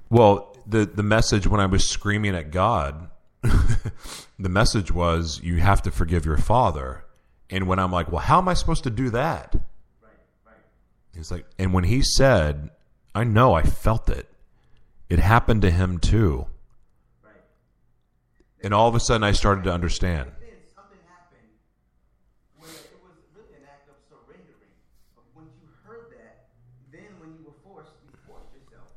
[0.08, 3.10] Well, the the message when I was screaming at God,
[3.42, 7.04] the message was you have to forgive your father.
[7.48, 9.54] And when I'm like, well, how am I supposed to do that?
[10.02, 10.12] Right,
[10.44, 10.56] right.
[11.14, 12.70] He's like, and when he said,
[13.14, 14.28] I know, I felt it.
[15.08, 16.46] It happened to him too.
[17.22, 17.34] Right.
[18.62, 20.32] And all of a sudden, I started to understand.
[20.40, 21.46] Then something happened
[22.58, 24.74] where it was really an act of surrendering.
[25.14, 26.50] But when you heard that,
[26.90, 28.90] then when you were forced, you forced yourself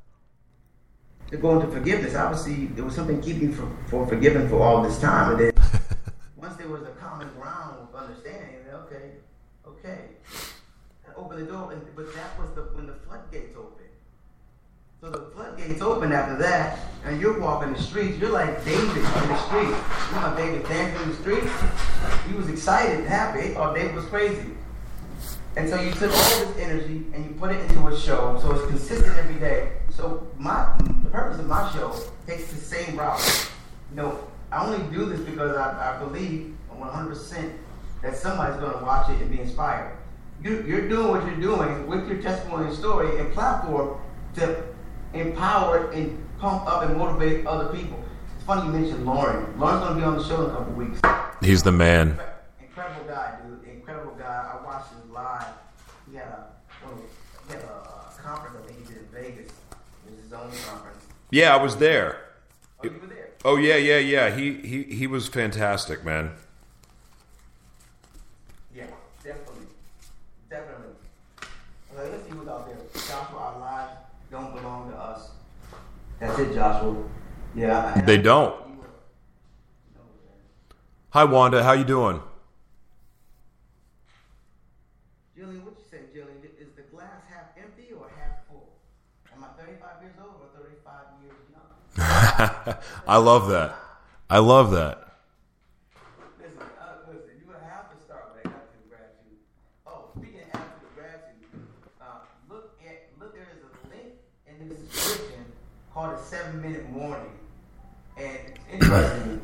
[1.31, 2.15] to go into forgiveness.
[2.15, 5.51] Obviously, there was something keeping you from, from forgiving for all this time, and then
[6.37, 9.11] once there was a common ground of understanding, okay,
[9.67, 9.99] okay,
[11.15, 11.71] open the door.
[11.71, 13.75] And, but that was the when the floodgates opened.
[15.01, 18.17] So the floodgates open after that, and you're walking the streets.
[18.17, 19.75] You're like David in the street.
[20.09, 21.43] You know David danced in the street?
[22.27, 23.53] He was excited and happy.
[23.53, 24.51] Thought David was crazy.
[25.55, 28.51] And so you took all this energy and you put it into a show, so
[28.51, 29.73] it's consistent every day.
[29.89, 31.93] So my the purpose of my show
[32.27, 33.49] takes the same route.
[33.89, 34.19] You know,
[34.51, 37.53] I only do this because I, I believe 100%
[38.01, 39.97] that somebody's going to watch it and be inspired.
[40.41, 43.99] You, you're doing what you're doing with your testimony and story and platform
[44.35, 44.63] to
[45.13, 48.01] empower and pump up and motivate other people.
[48.35, 49.59] It's funny you mentioned Lauren.
[49.59, 51.01] Lauren's going to be on the show in a couple weeks.
[51.41, 52.19] He's the man.
[52.61, 53.48] Incredible guy, dude.
[54.19, 54.51] Guy.
[54.53, 55.45] I watched him live.
[56.11, 56.47] He had a
[57.47, 59.47] he had a, conference I think he did in Vegas.
[59.47, 61.03] It was his own conference.
[61.31, 62.25] Yeah, I was there.
[62.79, 63.29] Oh, you were there.
[63.45, 64.35] Oh yeah, yeah, yeah.
[64.35, 66.31] He he he was fantastic, man.
[68.75, 68.87] Yeah,
[69.23, 69.67] definitely,
[70.49, 70.93] definitely.
[71.95, 72.77] Okay, let's see who's out there.
[72.93, 73.91] Joshua, our lives
[74.29, 75.29] don't belong to us.
[76.19, 77.03] That's it, Joshua.
[77.55, 78.01] Yeah.
[78.05, 78.53] They I- don't.
[78.67, 78.87] you were-
[79.95, 80.37] no, man.
[81.11, 82.21] Hi Wanda, how you doing?
[85.37, 86.43] Jillian, what you say, Jillian?
[86.59, 88.67] Is the glass half empty or half full?
[89.33, 91.63] Am I 35 years old or 35 years young?
[91.97, 92.03] I love that.
[92.03, 92.03] I love that.
[92.03, 92.27] Listen, uh, listen, you would have to start with attitude of gratitude.
[92.27, 92.27] Oh, speaking of attitude of gratitude, uh, look at look.
[92.27, 92.28] There
[103.41, 104.13] is a link
[104.47, 105.45] in the description
[105.93, 107.31] called a seven minute warning,
[108.15, 109.41] and it's interesting.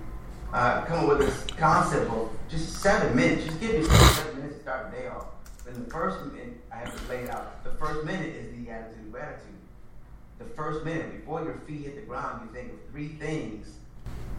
[0.53, 3.45] Uh, coming with this concept of just seven minutes.
[3.45, 5.25] Just give yourself seven minutes to start the day off.
[5.65, 7.61] Then the first minute, I have to lay it out.
[7.65, 9.54] The first minute is the attitude of gratitude.
[10.39, 13.67] The first minute before your feet hit the ground, you think of three things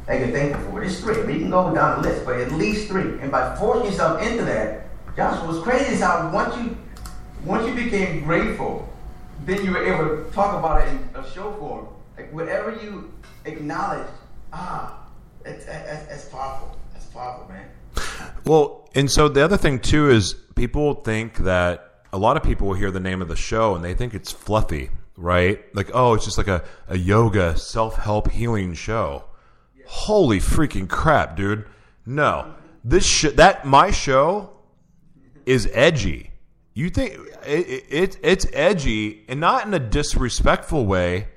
[0.07, 0.81] that you're thankful for.
[0.81, 1.17] There's three.
[1.17, 3.19] You can go down the list, but at least three.
[3.21, 6.77] And by forcing yourself into that, Joshua, what's crazy is how once you
[7.45, 8.89] once you became grateful,
[9.45, 11.89] then you were able to talk about it in a show form.
[12.17, 13.13] Like whatever you
[13.45, 14.07] acknowledge,
[14.53, 15.07] ah,
[15.45, 16.77] it's, that's, that's powerful.
[16.93, 17.67] That's powerful, man.
[18.45, 22.69] Well, and so the other thing too is people think that a lot of people
[22.69, 25.65] will hear the name of the show and they think it's fluffy, right?
[25.75, 29.25] Like, oh, it's just like a, a yoga self help healing show.
[29.87, 31.65] Holy freaking crap, dude!
[32.05, 34.51] No, this sh- that my show
[35.45, 36.33] is edgy.
[36.75, 37.15] You think
[37.47, 41.29] it, it, it it's edgy and not in a disrespectful way.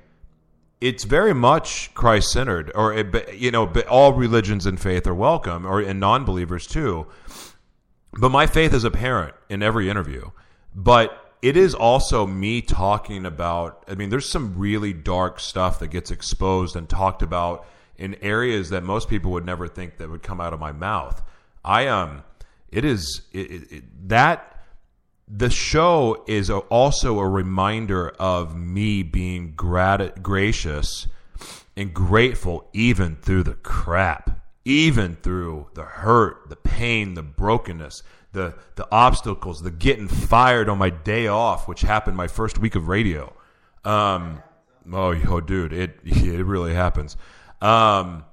[0.80, 2.94] It's very much Christ centered, or
[3.34, 7.06] you know, all religions and faith are welcome, or and non believers too.
[8.12, 10.30] But my faith is apparent in every interview.
[10.74, 13.84] But it is also me talking about.
[13.88, 18.70] I mean, there's some really dark stuff that gets exposed and talked about in areas
[18.70, 21.22] that most people would never think that would come out of my mouth.
[21.64, 22.24] I um,
[22.70, 24.50] it is it, it, it, that
[25.28, 31.06] the show is a, also a reminder of me being grat- gracious
[31.76, 38.02] and grateful even through the crap, even through the hurt, the pain, the brokenness.
[38.32, 42.74] The the obstacles, the getting fired on my day off, which happened my first week
[42.74, 43.32] of radio.
[43.84, 44.42] Um,
[44.92, 47.16] oh, oh, dude, it it really happens.
[47.60, 48.24] Um,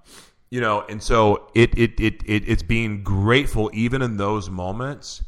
[0.49, 5.23] you know, and so it, it it it it's being grateful even in those moments.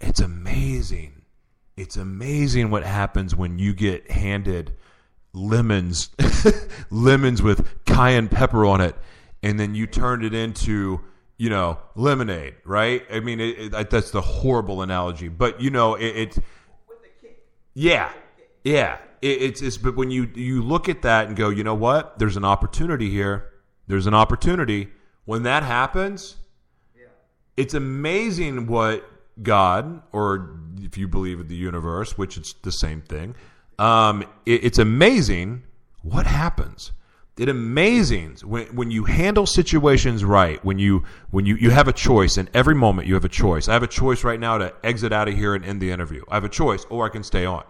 [0.00, 1.22] It's amazing.
[1.76, 4.72] It's amazing what happens when you get handed
[5.32, 6.10] lemons,
[6.90, 8.94] lemons with cayenne pepper on it,
[9.42, 11.00] and then you turned it into
[11.44, 13.02] you know lemonade, right?
[13.12, 16.38] I mean, it, it, that's the horrible analogy, but you know, it, it
[17.74, 18.10] yeah,
[18.64, 18.96] yeah.
[19.20, 22.18] It, it's it's but when you you look at that and go, you know what?
[22.18, 23.50] There's an opportunity here.
[23.88, 24.88] There's an opportunity.
[25.26, 26.36] When that happens,
[26.96, 27.08] yeah.
[27.58, 29.06] it's amazing what
[29.42, 33.34] God, or if you believe in the universe, which it's the same thing,
[33.78, 35.64] um, it, it's amazing
[36.00, 36.92] what happens.
[37.36, 40.64] It amazing when when you handle situations right.
[40.64, 43.68] When you when you you have a choice, and every moment you have a choice.
[43.68, 46.22] I have a choice right now to exit out of here and end the interview.
[46.28, 47.64] I have a choice, or I can stay on.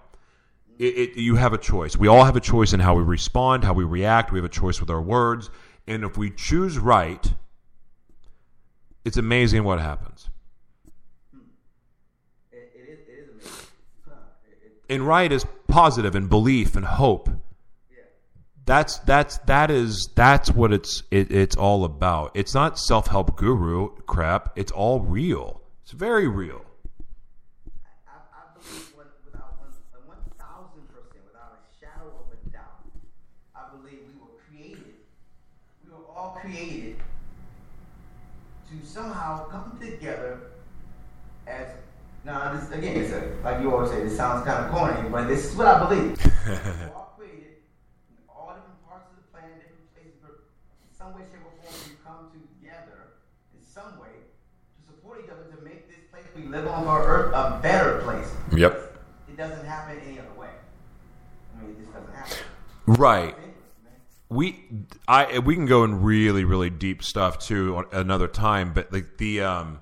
[0.78, 1.96] It, it, you have a choice.
[1.96, 4.32] We all have a choice in how we respond, how we react.
[4.32, 5.48] We have a choice with our words,
[5.86, 7.32] and if we choose right,
[9.04, 10.28] it's amazing what happens.
[11.32, 11.40] Hmm.
[12.52, 13.68] It, it is, it is amazing.
[14.06, 14.14] Huh.
[14.46, 17.30] It, it, And right is positive and belief and hope.
[18.66, 22.30] That's that's that is that's what it's it, it's all about.
[22.34, 24.52] It's not self help guru crap.
[24.56, 25.60] It's all real.
[25.82, 26.64] It's very real.
[28.08, 29.68] I, I believe when, without one,
[30.06, 32.88] one thousand percent, without a shadow of a doubt,
[33.54, 34.94] I believe we were created.
[35.84, 36.96] We were all created
[38.70, 40.40] to somehow come together
[41.46, 41.68] as.
[42.24, 45.28] Now, this again, it's a, like you always say, this sounds kind of corny, but
[45.28, 46.16] this is what I believe.
[46.46, 47.60] we're all created
[48.08, 50.40] in all different parts of the planet, different places, but
[50.88, 53.12] in some way, shape, or form, we come together
[53.54, 57.04] in some way to support each other to make this place we live on our
[57.06, 58.30] earth a better place.
[58.56, 58.96] Yep.
[59.28, 60.48] It doesn't happen any other way.
[61.56, 62.36] I mean, it just doesn't happen.
[62.86, 63.34] Right.
[64.30, 64.64] We
[65.06, 69.18] I we can go in really really deep stuff too on another time, but like
[69.18, 69.80] the um,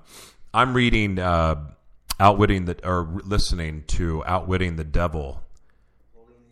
[0.53, 1.55] I'm reading uh,
[2.19, 5.41] outwitting the or listening to outwitting the devil.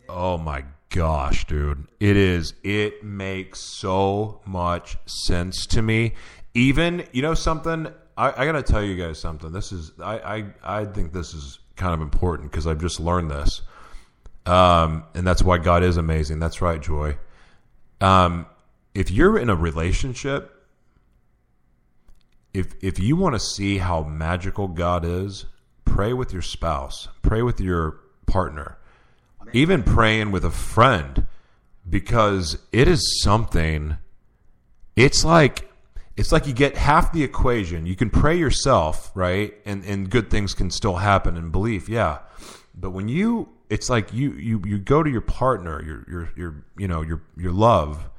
[0.09, 1.87] Oh my gosh, dude!
[1.99, 2.53] It is.
[2.63, 6.13] It makes so much sense to me.
[6.53, 7.87] Even you know something.
[8.17, 9.51] I, I gotta tell you guys something.
[9.51, 10.19] This is I
[10.63, 13.63] I, I think this is kind of important because I've just learned this.
[14.45, 16.39] Um, and that's why God is amazing.
[16.39, 17.17] That's right, Joy.
[17.99, 18.45] Um,
[18.93, 20.67] if you're in a relationship,
[22.53, 25.45] if if you want to see how magical God is,
[25.85, 28.77] pray with your spouse, pray with your partner,
[29.53, 31.25] even praying with a friend,
[31.89, 33.97] because it is something.
[34.95, 35.69] It's like
[36.17, 37.85] it's like you get half the equation.
[37.85, 42.19] You can pray yourself, right, and and good things can still happen in belief, yeah.
[42.75, 46.65] But when you, it's like you you you go to your partner, your your your
[46.77, 48.09] you know your your love,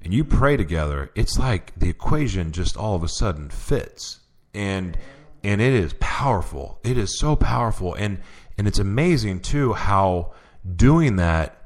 [0.00, 1.10] and you pray together.
[1.14, 4.20] It's like the equation just all of a sudden fits,
[4.54, 4.96] and
[5.44, 6.78] and it is powerful.
[6.84, 8.20] It is so powerful, and
[8.56, 10.32] and it's amazing too how
[10.76, 11.56] doing that.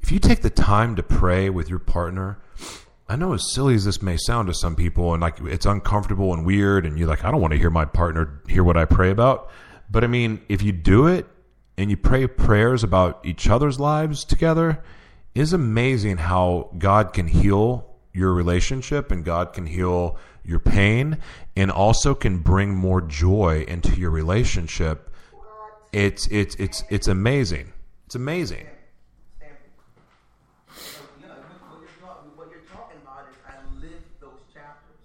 [0.00, 2.38] If you take the time to pray with your partner,
[3.08, 6.32] I know as silly as this may sound to some people, and like it's uncomfortable
[6.34, 8.84] and weird, and you're like, I don't want to hear my partner hear what I
[8.84, 9.50] pray about.
[9.90, 11.26] But I mean, if you do it
[11.78, 14.82] and you pray prayers about each other's lives together,
[15.34, 21.18] is amazing how God can heal your relationship and God can heal your pain
[21.56, 25.14] and also can bring more joy into your relationship.
[25.92, 27.72] It's it's it's it's amazing.
[28.08, 28.66] It's amazing.
[29.36, 30.72] Stamp it.
[30.74, 31.34] So, you know,
[31.68, 34.96] what you're, talking, what you're talking about is I lived those chapters.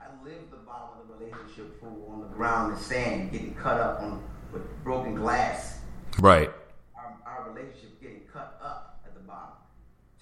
[0.00, 3.80] I lived the bottom of the relationship pool on the ground in sand, getting cut
[3.80, 5.80] up on with broken glass.
[6.20, 6.52] Right.
[6.94, 9.56] Our, our relationship getting cut up at the bottom.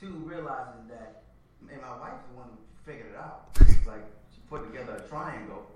[0.00, 1.24] Two, realizing that,
[1.70, 3.50] and my wife is the one who figured it out.
[3.60, 5.66] It's like she put together a triangle,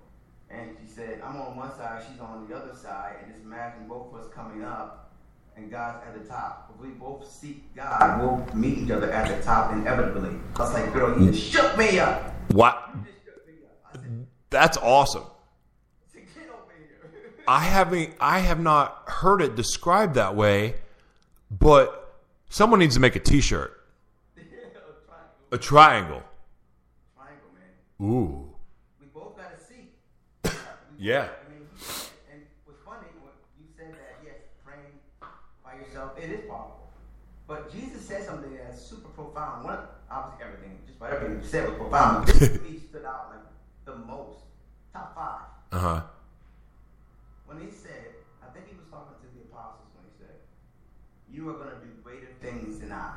[0.49, 3.87] and she said, "I'm on one side, she's on the other side, and just imagine
[3.87, 5.10] both of us coming up,
[5.63, 6.73] and God's at the top.
[6.75, 10.73] If we both seek God, we'll meet each other at the top inevitably." I was
[10.75, 12.35] like, "Girl, you just shook me up.
[12.53, 12.91] What?
[12.95, 15.25] You just shook me up." I said, That's awesome.
[16.13, 20.75] "Get over here." I haven't I have not heard it described that way,
[21.51, 22.15] but
[22.49, 23.77] someone needs to make a t-shirt.
[24.35, 24.83] triangle,
[25.53, 26.23] A triangle.
[27.17, 28.09] triangle, man.
[28.09, 28.53] Ooh.
[29.01, 29.93] We both got a seat.
[30.99, 31.29] Yeah.
[31.29, 31.67] both- I mean,
[32.33, 34.93] and what's funny, when you said that, yes, praying
[35.65, 36.91] by yourself, it is powerful.
[37.51, 39.65] But Jesus said something that's super profound.
[39.65, 42.27] One, obviously, everything, just about everything you said was profound.
[42.27, 43.45] But this to me stood out like
[43.85, 44.39] the most.
[44.93, 45.51] Top five.
[45.73, 46.01] Uh-huh.
[47.47, 50.35] when he said, I think he was talking to the apostles when he said,
[51.35, 53.17] "You are going to do greater things than I."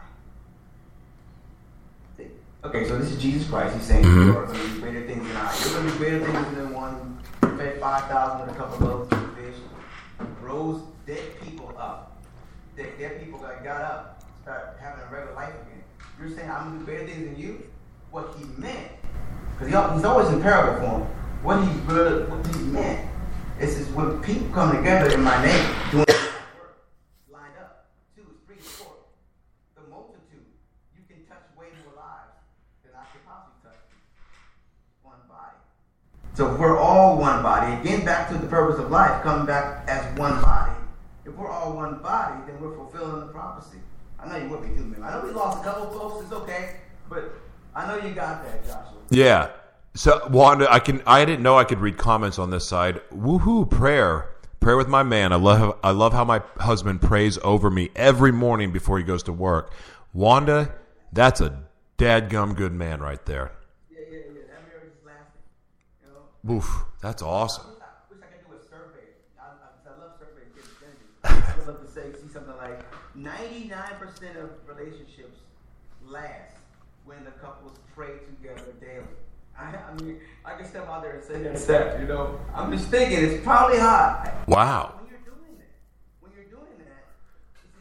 [2.65, 3.75] Okay, so this is Jesus Christ.
[3.75, 4.25] He's saying Mhm.
[4.25, 5.53] you are going to do greater things than I.
[5.61, 8.75] You're going to do greater things than one who fed five thousand with a couple
[8.75, 9.55] of loaves and fish,
[10.41, 12.23] rose dead people up.
[12.77, 15.83] Dead, dead people that got up, start having a regular life again.
[16.19, 17.63] You're saying I'm going to do greater things than you?
[18.11, 18.91] What he meant,
[19.53, 21.01] because he, he's always in parable form.
[21.41, 23.09] What he really, what he meant
[23.59, 26.05] is, is when people come together in my name, doing
[27.31, 28.93] up, two, three, four,
[29.75, 30.45] the multitude,
[30.93, 32.35] you can touch way more lives
[32.83, 33.79] than I could possibly touch.
[35.03, 35.55] One body.
[36.33, 39.87] So if we're all one body, again back to the purpose of life, coming back
[39.87, 40.73] as one body.
[41.25, 43.77] If we're all one body, then we're fulfilling the prophecy.
[44.23, 45.03] I know you with me too, man.
[45.03, 46.77] I know we lost a couple folks, it's okay,
[47.09, 47.33] but
[47.75, 48.93] I know you got that, Joshua.
[49.09, 49.49] Yeah.
[49.95, 51.03] So Wanda, I can.
[51.05, 53.01] I didn't know I could read comments on this side.
[53.13, 53.69] Woohoo!
[53.69, 55.31] Prayer, prayer with my man.
[55.31, 55.77] I love.
[55.83, 59.71] I love how my husband prays over me every morning before he goes to work.
[60.13, 60.73] Wanda,
[61.11, 61.59] that's a
[61.97, 63.51] dadgum good man right there.
[63.91, 64.41] Yeah, yeah, yeah.
[64.47, 65.43] That marriage is lasting.
[66.01, 66.09] You
[66.49, 66.55] know.
[66.55, 67.65] Oof, that's awesome.
[67.65, 69.07] I wish I, wish I could do a survey.
[69.39, 70.57] I, I, I love surveys.
[71.23, 72.81] I would love to say, see something like
[73.17, 75.39] 99% of relationships
[76.05, 76.55] last
[77.05, 79.03] when the couples pray together daily.
[79.57, 82.39] I, I mean, I can step out there and say that step, you know.
[82.53, 84.33] I'm just thinking it's probably high.
[84.47, 84.95] Wow.
[84.99, 85.73] When you're doing that,
[86.21, 87.05] when you're doing that,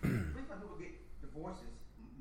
[0.03, 1.72] the reason people get divorces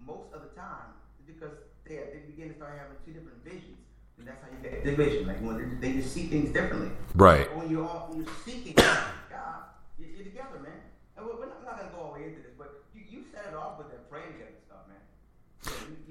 [0.07, 1.51] most of the time is because
[1.86, 3.78] they, they begin to start having two different visions.
[4.18, 5.28] And that's how you get division.
[5.28, 6.91] Like when they just see things differently.
[7.16, 7.47] Right.
[7.49, 9.03] But when you're all when you're seeking God,
[9.99, 10.80] you're, you're together, man.
[11.18, 13.01] And we're, we're not, I'm not gonna go all the way into this, but you,
[13.09, 15.03] you set it off with that praying together stuff, man.
[15.62, 16.11] So you, you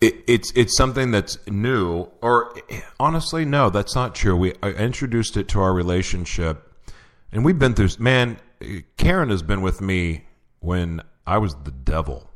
[0.00, 2.54] It, it's it's something that's new, or
[2.98, 4.34] honestly, no, that's not true.
[4.34, 6.72] We I introduced it to our relationship,
[7.32, 7.90] and we've been through.
[7.98, 8.38] Man,
[8.96, 10.24] Karen has been with me
[10.60, 12.30] when I was the devil.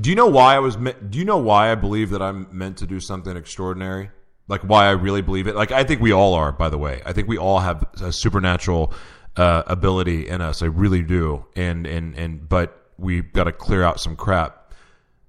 [0.00, 0.76] Do you know why I was?
[0.76, 4.10] Do you know why I believe that I'm meant to do something extraordinary?
[4.46, 5.56] Like why I really believe it.
[5.56, 6.52] Like I think we all are.
[6.52, 8.92] By the way, I think we all have a supernatural
[9.36, 10.62] uh, ability in us.
[10.62, 11.46] I really do.
[11.56, 14.65] And and and but we've got to clear out some crap.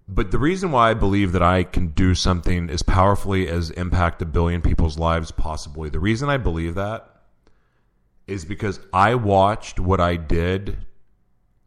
[0.07, 4.21] But the reason why I believe that I can do something as powerfully as impact
[4.21, 7.09] a billion people's lives, possibly, the reason I believe that
[8.25, 10.77] is because I watched what I did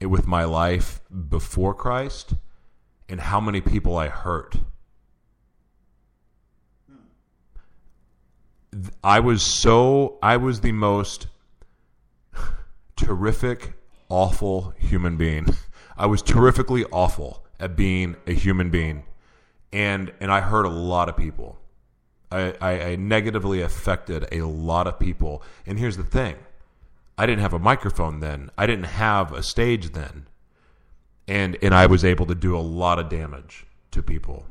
[0.00, 2.34] with my life before Christ
[3.10, 4.56] and how many people I hurt.
[9.04, 11.26] I was so, I was the most
[12.96, 13.74] terrific,
[14.08, 15.54] awful human being.
[15.98, 19.04] I was terrifically awful at being a human being,
[19.72, 21.58] and and I hurt a lot of people.
[22.32, 25.42] I, I, I negatively affected a lot of people.
[25.66, 26.36] And here's the thing:
[27.18, 28.50] I didn't have a microphone then.
[28.56, 30.26] I didn't have a stage then,
[31.28, 34.46] and and I was able to do a lot of damage to people.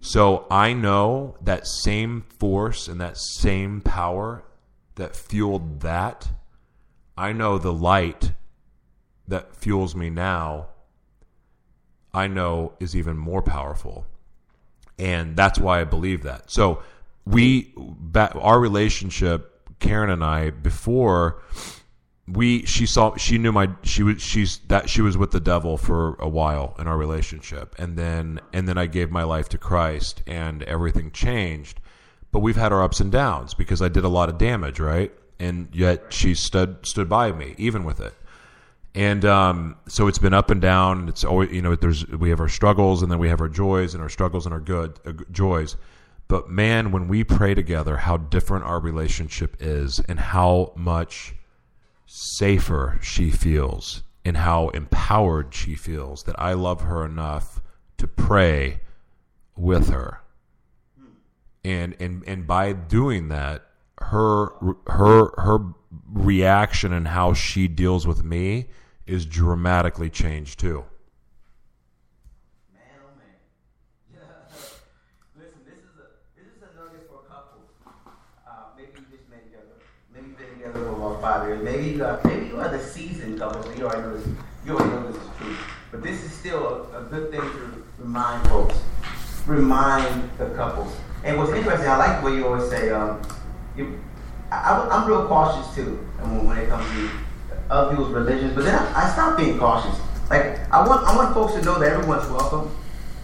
[0.00, 4.44] So I know that same force and that same power
[4.96, 6.28] that fueled that.
[7.16, 8.32] I know the light
[9.26, 10.66] that fuels me now.
[12.14, 14.06] I know is even more powerful,
[14.98, 16.50] and that's why I believe that.
[16.50, 16.82] So
[17.26, 17.74] we,
[18.14, 21.42] our relationship, Karen and I, before
[22.26, 25.76] we she saw she knew my she was she's that she was with the devil
[25.76, 27.74] for a while in our relationship.
[27.78, 31.80] And then and then I gave my life to Christ and everything changed.
[32.32, 35.12] But we've had our ups and downs because I did a lot of damage right?
[35.38, 38.14] And yet she stood stood by me even with it
[38.94, 42.40] and um, so it's been up and down it's always you know there's we have
[42.40, 45.12] our struggles and then we have our joys and our struggles and our good uh,
[45.32, 45.76] joys
[46.28, 51.34] but man when we pray together how different our relationship is and how much
[52.06, 57.60] safer she feels and how empowered she feels that I love her enough
[57.98, 58.80] to pray
[59.56, 60.20] with her.
[61.64, 63.64] And and and by doing that,
[63.98, 64.50] her
[64.86, 65.58] her her
[66.12, 68.68] reaction and how she deals with me
[69.06, 70.84] is dramatically changed too.
[72.72, 72.82] Man,
[73.18, 74.20] man.
[75.36, 77.68] Listen, this is a this is a nugget for couples.
[78.76, 79.76] Maybe you just met together.
[80.14, 81.62] Maybe you've been together for about five years.
[81.62, 83.74] Maybe you got maybe you are the seasoned couple.
[83.76, 84.28] You already know this.
[84.64, 85.56] You already know this is true.
[85.90, 88.78] But this is still a, a good thing to remind folks.
[89.46, 90.96] Remind the couples.
[91.22, 93.20] And what's interesting, I like the way you always say, um,
[93.76, 94.00] you,
[94.50, 97.10] I, I'm real cautious too when, when it comes to
[97.70, 98.54] other people's religions.
[98.54, 99.98] But then I, I stopped being cautious.
[100.30, 102.74] Like I want, I want folks to know that everyone's welcome,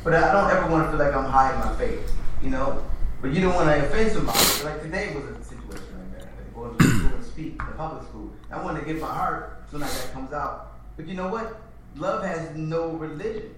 [0.05, 2.13] but I don't ever want to feel like I'm hiding my faith.
[2.43, 2.85] You know,
[3.21, 4.39] but you don't want to offend somebody.
[4.65, 6.29] Like today was a situation like that.
[6.37, 8.31] Like going to school and speak in public school.
[8.51, 10.73] I want to get my heart so as that comes out.
[10.97, 11.61] But you know what?
[11.97, 13.55] Love has no religion.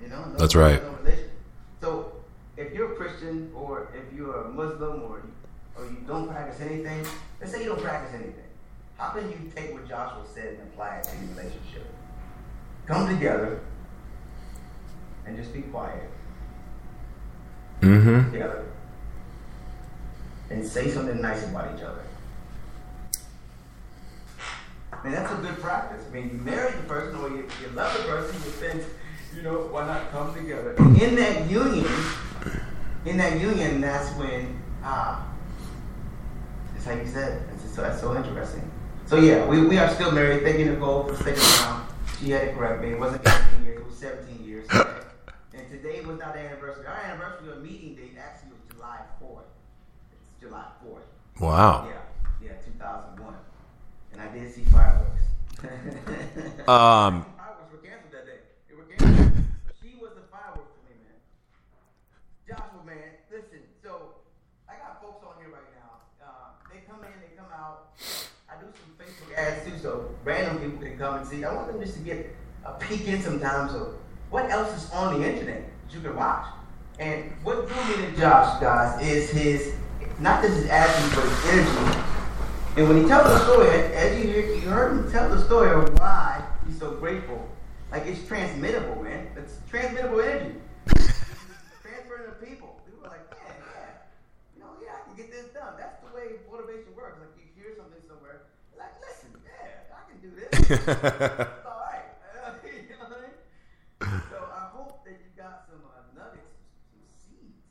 [0.00, 0.82] You know, no, That's right.
[0.82, 1.30] No religion.
[1.80, 2.12] So
[2.56, 5.22] if you're a Christian or if you're a Muslim or
[5.76, 7.04] or you don't practice anything,
[7.40, 8.45] let's say you don't practice anything.
[8.98, 11.86] How can you take what Joshua said and apply it to your relationship?
[12.86, 13.60] Come together
[15.26, 16.10] and just be quiet
[17.82, 18.32] Mm-hmm.
[18.32, 18.64] together
[20.48, 22.02] and say something nice about each other.
[24.92, 26.02] I mean, that's a good practice.
[26.08, 28.82] I mean, you marry the person or you, you love the person, you think,
[29.36, 30.74] you know, why not come together?
[30.78, 31.86] In that union,
[33.04, 35.26] in that union, that's when, ah,
[36.72, 37.46] that's how you said.
[37.50, 38.68] That's, so, that's so interesting.
[39.06, 40.42] So, yeah, we, we are still married.
[40.42, 41.86] Thank you, Nicole, for sticking around.
[42.18, 42.90] She had it correct me.
[42.90, 44.68] It wasn't 18 years, it was 17 years.
[45.54, 46.84] and today was not the anniversary.
[46.86, 49.46] Our anniversary, our meeting date actually was July 4th.
[50.10, 51.06] It's July 4th.
[51.40, 51.86] Wow.
[51.88, 53.34] Yeah, yeah, 2001.
[54.12, 55.22] And I did see fireworks.
[56.66, 58.42] Um, fireworks were canceled that day.
[58.66, 59.38] They were canceled.
[59.78, 61.18] she was the fireworks for me, man.
[62.42, 63.62] Joshua, man, listen.
[63.86, 64.18] So
[64.66, 66.02] I got folks on here right now.
[66.18, 67.94] Uh, they come in, they come out.
[68.50, 68.66] I do
[69.36, 71.44] some too, so random people can come and see.
[71.44, 72.34] I want them just to get
[72.64, 73.94] a peek in sometimes of
[74.30, 76.46] what else is on the internet that you can watch.
[76.98, 79.74] And what drew me to Josh, guys, is his
[80.18, 82.00] not just his attitude, but his energy.
[82.76, 85.70] And when he tells the story, as you, hear- you heard him tell the story
[85.72, 87.46] of why he's so grateful,
[87.90, 89.28] like it's transmittable, man.
[89.36, 90.54] It's transmittable energy.
[91.82, 92.80] Transferring to people.
[92.84, 93.88] People are like, yeah, yeah.
[94.56, 95.74] You know, yeah, I can get this done.
[95.78, 97.20] That's the way motivation works.
[97.20, 98.42] Like you hear something somewhere,
[98.78, 100.48] like, listen, yeah, I can do this.
[100.70, 100.88] it's
[101.66, 102.06] all right.
[102.64, 104.22] you know what I mean?
[104.30, 106.54] So I hope that you got some uh, nuggets,
[106.90, 107.64] some seeds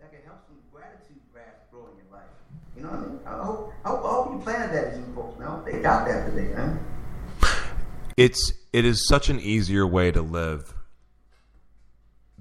[0.00, 2.30] that can help some gratitude grass grow in your life.
[2.76, 3.20] You know what I mean?
[3.26, 5.40] I hope, I hope, I hope you planted that in some folks.
[5.40, 6.78] I hope They got that today, man.
[8.16, 10.74] it's it is such an easier way to live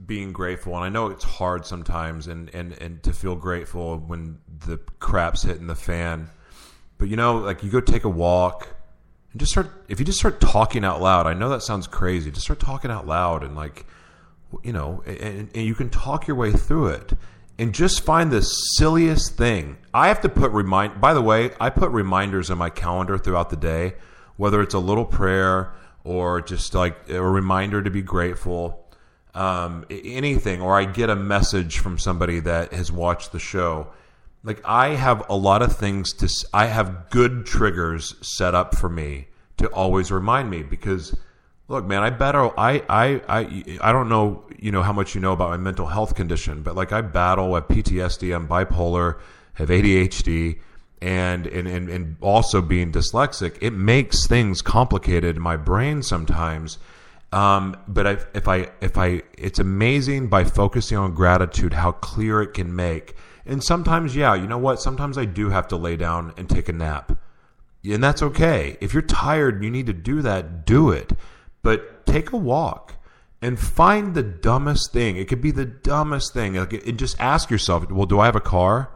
[0.05, 4.39] being grateful and i know it's hard sometimes and and and to feel grateful when
[4.65, 6.27] the crap's hitting the fan
[7.01, 8.67] but you know like you go take a walk
[9.31, 12.29] and just start if you just start talking out loud i know that sounds crazy
[12.29, 13.87] just start talking out loud and like
[14.61, 17.13] you know and, and you can talk your way through it
[17.57, 19.77] and just find the silliest thing.
[19.93, 23.49] I have to put remind by the way i put reminders in my calendar throughout
[23.49, 23.95] the day
[24.37, 25.73] whether it's a little prayer
[26.03, 28.85] or just like a reminder to be grateful
[29.33, 33.87] um, anything or i get a message from somebody that has watched the show
[34.43, 38.89] like i have a lot of things to I have good triggers set up for
[38.89, 39.27] me
[39.57, 41.17] to always remind me because
[41.67, 45.21] look man i battle i i i, I don't know you know how much you
[45.21, 49.19] know about my mental health condition but like i battle with ptsd i'm bipolar
[49.53, 50.59] have adhd
[51.01, 56.77] and and, and and also being dyslexic it makes things complicated in my brain sometimes.
[57.33, 62.41] Um, but I, if I if I it's amazing by focusing on gratitude how clear
[62.41, 63.15] it can make
[63.45, 66.69] and sometimes yeah you know what sometimes I do have to lay down and take
[66.69, 67.17] a nap
[67.83, 68.77] and that's okay.
[68.79, 71.13] If you're tired and you need to do that, do it.
[71.63, 72.95] But take a walk
[73.41, 75.17] and find the dumbest thing.
[75.17, 76.57] It could be the dumbest thing.
[76.57, 78.91] And just ask yourself, well, do I have a car?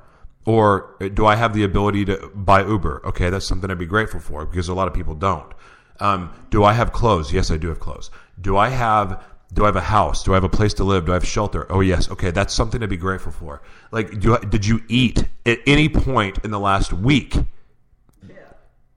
[0.45, 3.01] Or do I have the ability to buy Uber?
[3.05, 5.51] Okay, that's something to be grateful for because a lot of people don't.
[5.99, 7.33] Um, do I have clothes?
[7.33, 8.11] Yes, I do have clothes.
[8.39, 9.23] Do I have
[9.55, 10.23] do I have a house?
[10.23, 11.05] Do I have a place to live?
[11.05, 11.65] Do I have shelter?
[11.71, 12.09] Oh yes.
[12.11, 13.61] Okay, that's something to be grateful for.
[13.91, 17.35] Like, do I, did you eat at any point in the last week?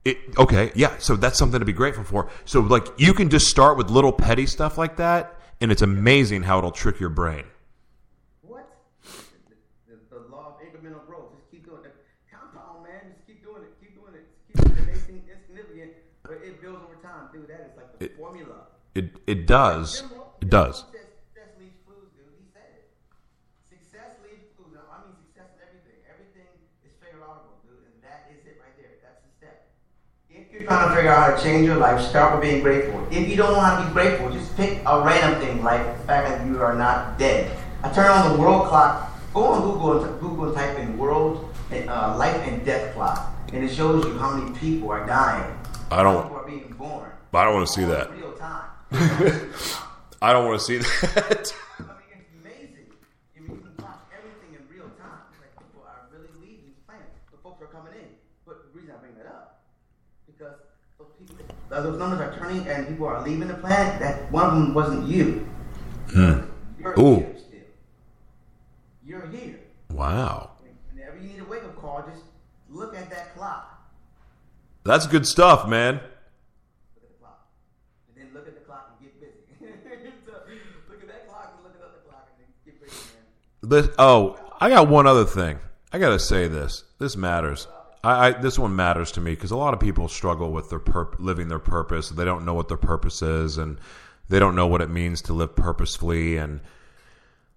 [0.05, 0.97] It, okay, yeah.
[0.99, 2.29] So that's something to be grateful for.
[2.45, 6.43] So like you can just start with little petty stuff like that, and it's amazing
[6.43, 7.43] how it'll trick your brain.
[8.41, 8.65] What?
[9.03, 11.33] The, the, the law of incremental growth.
[11.37, 11.93] Just keep doing it.
[12.31, 13.11] Compound, man.
[13.13, 13.73] Just keep doing it.
[13.81, 14.25] Keep doing it.
[14.47, 14.99] Keep doing it.
[15.05, 15.91] Seem insignificant,
[16.23, 17.47] but it builds over time, dude.
[17.49, 18.55] That is like the It- formula.
[18.95, 20.03] It it does.
[20.41, 20.83] It does.
[20.83, 22.31] Rohn says Success leaves clues, dude.
[22.39, 22.85] He said it.
[23.69, 24.71] Success leaves clues.
[24.73, 25.99] Now, I mean, success in everything.
[26.07, 26.47] Everything
[26.85, 28.95] is figure outable, dude, and that is it right there.
[29.03, 29.67] That's the step.
[30.31, 33.03] If you're trying to figure out how to change your life, start with being grateful.
[33.11, 36.27] If you don't want to be grateful, just pick a random thing like the fact
[36.29, 37.51] that you are not dead.
[37.83, 39.11] I turn on the world clock.
[39.33, 43.63] Go on Google and Google and type in world uh, life and death clock, and
[43.63, 45.55] it shows you how many people are dying.
[45.91, 47.11] I don't- People are being born.
[47.33, 48.09] I don't wanna see that.
[48.17, 48.65] Real time.
[50.21, 50.85] I don't want to see that.
[51.79, 52.91] I mean, it's amazing.
[53.35, 55.23] I mean, you can watch everything in real time.
[55.39, 58.09] Like people are really leaving the planet, but folks are coming in.
[58.45, 59.63] But the reason I bring that up,
[60.27, 60.57] because
[60.97, 64.53] those people, those numbers are turning and people are leaving the planet, that one of
[64.53, 65.47] them wasn't you.
[66.11, 66.41] Hmm.
[66.79, 67.15] You're Ooh.
[67.17, 67.59] here still.
[69.05, 69.59] You're here.
[69.91, 70.51] wow.
[70.93, 72.23] Whenever you need a wake up call, just
[72.69, 73.89] look at that clock.
[74.83, 75.95] That's good stuff, man.
[75.95, 76.03] Look
[77.03, 77.47] at the clock.
[78.07, 79.43] And then look at the clock and get busy.
[80.25, 80.31] so,
[80.89, 83.23] look at that clock and look at the clock and then get busy, man.
[83.69, 85.59] This, oh, I got one other thing.
[85.93, 86.83] I got to say this.
[86.97, 87.67] This matters.
[88.03, 90.79] I, I this one matters to me because a lot of people struggle with their
[90.79, 92.09] purp- living their purpose.
[92.09, 93.77] They don't know what their purpose is, and
[94.27, 96.37] they don't know what it means to live purposefully.
[96.37, 96.61] And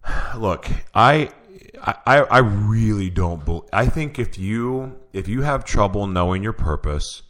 [0.36, 1.30] look, I,
[1.82, 3.46] I, I really don't.
[3.46, 7.22] Be- I think if you if you have trouble knowing your purpose,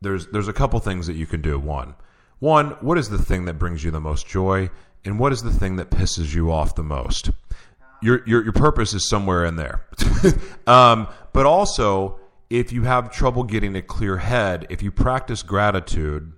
[0.00, 1.56] there's there's a couple things that you can do.
[1.56, 1.94] One,
[2.40, 4.70] one, what is the thing that brings you the most joy,
[5.04, 7.30] and what is the thing that pisses you off the most?
[8.04, 9.86] Your your your purpose is somewhere in there.
[10.66, 16.34] um, but also, if you have trouble getting a clear head, if you practice gratitude,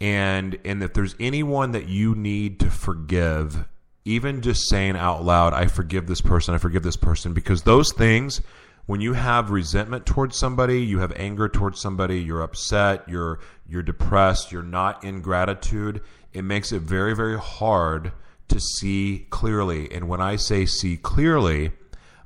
[0.00, 3.66] and and if there's anyone that you need to forgive
[4.04, 7.92] even just saying out loud i forgive this person i forgive this person because those
[7.94, 8.42] things
[8.84, 13.38] when you have resentment towards somebody you have anger towards somebody you're upset you're
[13.68, 16.02] you're depressed you're not in gratitude
[16.34, 18.12] it makes it very very hard
[18.48, 21.70] to see clearly and when i say see clearly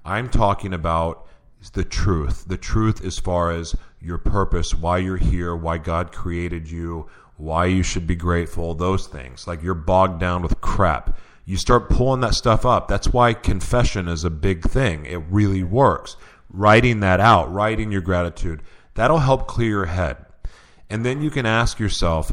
[0.05, 1.27] i'm talking about
[1.75, 6.71] the truth the truth as far as your purpose why you're here why god created
[6.71, 11.19] you why you should be grateful those things like you're bogged down with crap
[11.51, 12.87] you start pulling that stuff up.
[12.87, 15.05] That's why confession is a big thing.
[15.05, 16.17] It really works.
[16.49, 18.63] Writing that out, writing your gratitude,
[18.95, 20.19] that'll help clear your head.
[20.89, 22.31] And then you can ask yourself,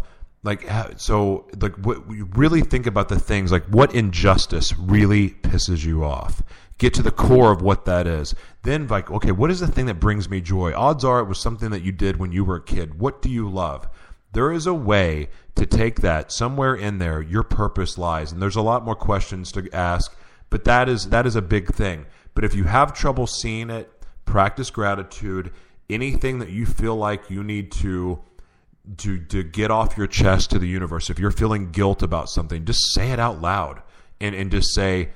[0.47, 5.83] like, so, like, what, you really think about the things, like, what injustice really pisses
[5.83, 6.41] you off?
[6.77, 8.33] Get to the core of what that is.
[8.63, 10.73] Then, like, okay, what is the thing that brings me joy?
[10.73, 12.97] Odds are it was something that you did when you were a kid.
[12.97, 13.89] What do you love?
[14.31, 17.21] There is a way to take that somewhere in there.
[17.21, 20.15] Your purpose lies, and there's a lot more questions to ask,
[20.49, 22.05] but that is that is a big thing.
[22.35, 23.91] But if you have trouble seeing it,
[24.25, 25.51] practice gratitude.
[25.89, 28.21] Anything that you feel like you need to
[28.97, 31.09] to to get off your chest to the universe.
[31.09, 33.81] If you're feeling guilt about something, just say it out loud
[34.21, 35.09] and and just say,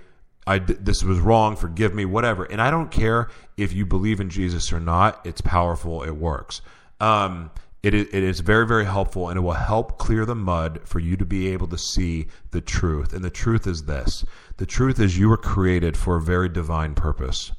[0.46, 1.56] "I this was wrong.
[1.56, 2.44] Forgive me." Whatever.
[2.46, 5.26] And I don't care if you believe in Jesus or not.
[5.26, 6.04] It's powerful.
[6.04, 6.62] It works.
[7.00, 7.52] Um,
[7.84, 11.00] it is, it is very, very helpful and it will help clear the mud for
[11.00, 13.12] you to be able to see the truth.
[13.12, 14.24] And the truth is this
[14.58, 17.52] the truth is you were created for a very divine purpose.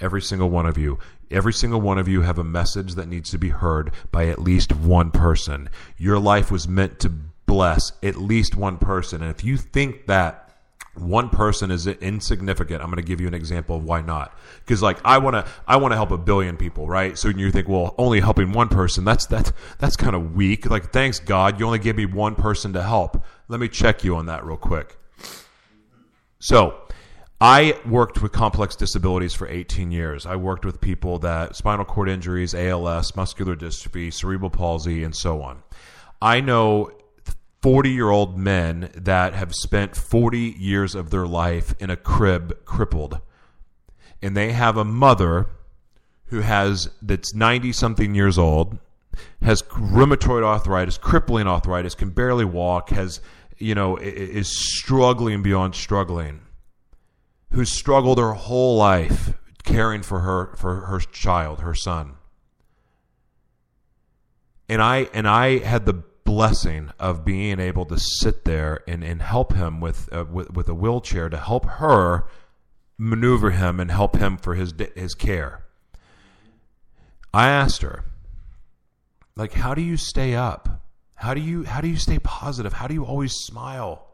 [0.00, 0.98] Every single one of you.
[1.30, 4.38] Every single one of you have a message that needs to be heard by at
[4.38, 5.68] least one person.
[5.96, 7.08] Your life was meant to
[7.46, 9.22] bless at least one person.
[9.22, 10.48] And if you think that
[11.00, 14.82] one person is insignificant i'm going to give you an example of why not because
[14.82, 17.68] like i want to i want to help a billion people right so you think
[17.68, 21.66] well only helping one person that's that's that's kind of weak like thanks god you
[21.66, 24.96] only gave me one person to help let me check you on that real quick
[26.40, 26.80] so
[27.40, 30.26] i worked with complex disabilities for 18 years.
[30.26, 35.42] I worked with people that spinal cord injuries als muscular dystrophy cerebral palsy and so
[35.42, 35.62] on.
[36.20, 36.90] I know
[37.62, 42.64] 40 year old men that have spent 40 years of their life in a crib
[42.64, 43.20] crippled.
[44.22, 45.46] And they have a mother
[46.26, 48.78] who has, that's 90 something years old,
[49.42, 53.20] has rheumatoid arthritis, crippling arthritis, can barely walk, has,
[53.56, 56.40] you know, is struggling beyond struggling,
[57.50, 59.34] who's struggled her whole life
[59.64, 62.14] caring for her, for her child, her son.
[64.68, 69.22] And I, and I had the blessing of being able to sit there and, and
[69.22, 72.26] help him with, uh, with with a wheelchair to help her
[72.98, 75.64] maneuver him and help him for his his care.
[77.32, 78.04] I asked her,
[79.36, 80.82] like, how do you stay up?
[81.14, 82.74] How do you how do you stay positive?
[82.74, 84.06] How do you always smile?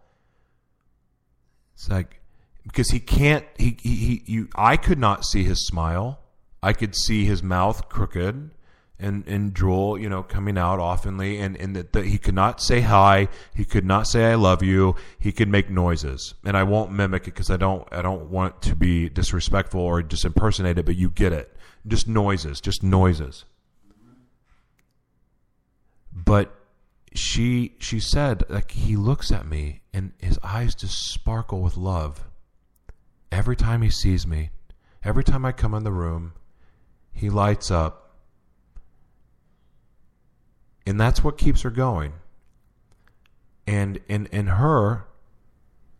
[1.74, 2.20] It's like
[2.64, 6.20] because he can't he, he, he you I could not see his smile.
[6.62, 8.50] I could see his mouth crooked
[8.98, 12.60] and and drool, you know, coming out oftenly, and and that, that he could not
[12.60, 16.62] say hi, he could not say I love you, he could make noises, and I
[16.62, 20.78] won't mimic it because I don't I don't want to be disrespectful or just impersonate
[20.78, 21.54] it, but you get it,
[21.86, 23.44] just noises, just noises.
[26.12, 26.54] But
[27.14, 32.24] she she said like he looks at me and his eyes just sparkle with love
[33.34, 34.50] every time he sees me,
[35.02, 36.34] every time I come in the room,
[37.12, 38.16] he lights up.
[40.86, 42.12] And that's what keeps her going.
[43.66, 45.06] And in in her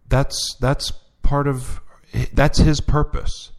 [0.09, 1.81] that's that's part of
[2.33, 3.51] that's his purpose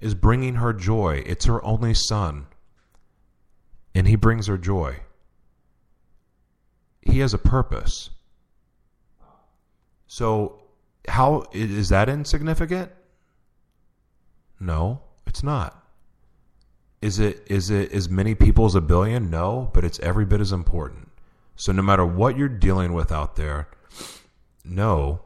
[0.00, 1.22] is bringing her joy.
[1.26, 2.46] It's her only son.
[3.94, 5.00] And he brings her joy.
[7.02, 8.10] He has a purpose.
[10.06, 10.62] So
[11.06, 12.90] how is that insignificant
[14.60, 15.84] no it's not
[17.02, 19.30] Is it is it as many people as a billion?
[19.30, 21.10] No, but it's every bit as important.
[21.56, 23.68] So no matter what you're dealing with out there,
[24.64, 25.22] no,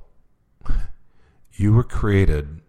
[1.53, 2.61] you were created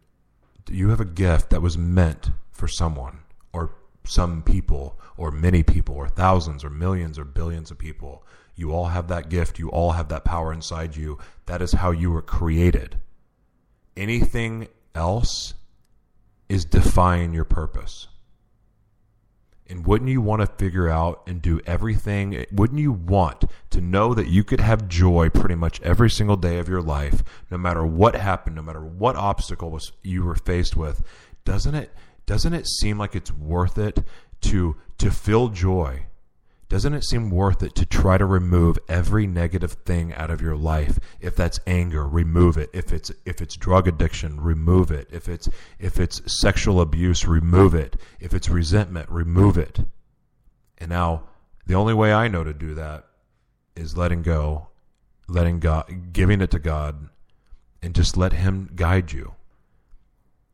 [0.69, 3.19] you have a gift that was meant for someone
[3.53, 8.25] or some people or many people or thousands or millions or billions of people.
[8.55, 9.59] You all have that gift.
[9.59, 11.17] You all have that power inside you.
[11.45, 12.97] That is how you were created.
[13.97, 15.53] Anything else
[16.49, 18.07] is defying your purpose.
[19.67, 22.45] And wouldn't you want to figure out and do everything?
[22.51, 26.59] Wouldn't you want to know that you could have joy pretty much every single day
[26.59, 30.75] of your life, no matter what happened, no matter what obstacle was you were faced
[30.75, 31.01] with?
[31.45, 31.91] Doesn't it
[32.27, 34.03] doesn't it seem like it's worth it
[34.41, 36.05] to to feel joy
[36.67, 40.55] doesn't it seem worth it to try to remove every negative thing out of your
[40.55, 40.99] life?
[41.19, 42.69] If that's anger remove it.
[42.73, 45.07] If it's if it's drug addiction remove it.
[45.11, 45.47] If it's
[45.79, 47.95] if it's sexual abuse remove it.
[48.19, 49.79] If it's resentment remove it.
[50.77, 51.23] And now
[51.67, 53.05] the only way i know to do that
[53.75, 54.67] is letting go
[55.27, 57.09] letting god giving it to god
[57.81, 59.33] and just let him guide you.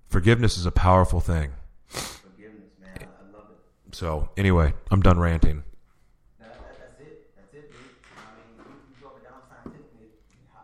[0.08, 1.52] Forgiveness is a powerful thing.
[1.88, 2.90] Forgiveness, man.
[3.00, 3.48] I, I love
[3.88, 3.96] it.
[3.96, 5.64] so anyway i'm done ranting
[6.40, 7.30] That, that, that's it.
[7.36, 7.80] That's it, dude.
[8.16, 10.12] I mean, you, you broke it down scientifically.
[10.54, 10.64] How,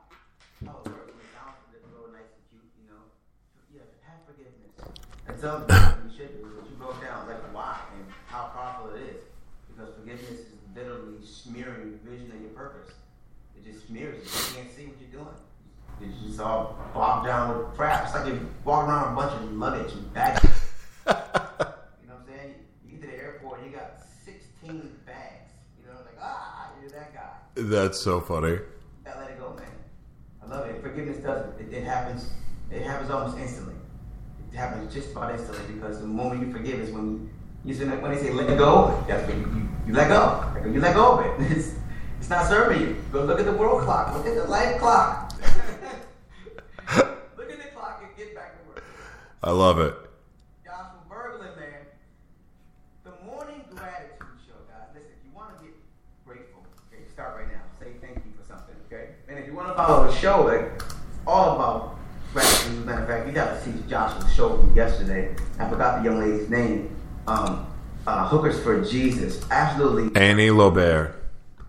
[0.66, 1.12] how it works.
[1.12, 1.60] It sounds
[1.92, 3.04] real nice and cute, you know.
[3.72, 4.72] Yeah, have forgiveness.
[5.40, 5.78] Something
[6.10, 6.50] you should do.
[6.56, 9.24] But you broke down like why and how powerful it is.
[9.70, 12.94] Because forgiveness is literally smearing your vision and your purpose.
[13.56, 14.24] It just smears it.
[14.24, 15.36] You can't see what you're doing.
[16.02, 18.06] It's just all bogged down with crap.
[18.06, 20.50] It's like you're walking around a bunch of luggage and baggage.
[21.08, 22.54] You know what I'm saying?
[22.86, 25.52] You get to the airport, and you got 16 bags.
[25.80, 27.30] You know, like, ah, you're that guy.
[27.56, 28.58] that's so funny
[29.06, 29.66] Gotta let it go, man.
[30.44, 30.82] I love it.
[30.82, 31.62] Forgiveness does it.
[31.62, 32.30] It, it happens.
[32.70, 33.77] It happens almost instantly.
[34.58, 37.30] Happens just about instantly because the moment you forgive is when
[37.64, 40.52] you, when they say let go, that's when you, you, you let go.
[40.68, 41.52] You let go of it.
[41.56, 41.76] It's,
[42.20, 42.96] it's not serving you.
[43.14, 44.16] Go look at the world clock.
[44.16, 45.32] Look at the life clock.
[47.38, 48.84] look at the clock and get back to work.
[49.44, 49.94] i love it
[50.66, 51.86] Joshua Berglund, man.
[53.04, 54.90] The morning gratitude show, guys.
[54.96, 55.74] Listen, if you want to get
[56.26, 57.62] grateful, okay, start right now.
[57.80, 59.10] Say thank you for something, okay?
[59.30, 61.97] And if you want to follow the show, like, it's all about
[62.42, 62.86] gratitude.
[62.86, 65.36] Matter of fact, you got to see Joshua's show from yesterday.
[65.60, 66.96] I forgot the young lady's name.
[67.28, 67.66] Um,
[68.06, 69.44] uh, Hookers for Jesus.
[69.52, 70.16] Absolutely.
[70.22, 71.16] annie lobert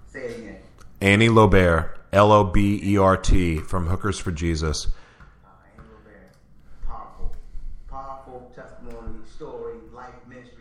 [0.07, 0.57] Say it again.
[1.01, 4.87] annie lobert l-o-b-e-r-t from hookers for jesus
[5.45, 6.31] Uh, Andrew Bear.
[6.87, 7.35] Powerful.
[7.91, 10.55] Powerful testimony, story, life, ministry.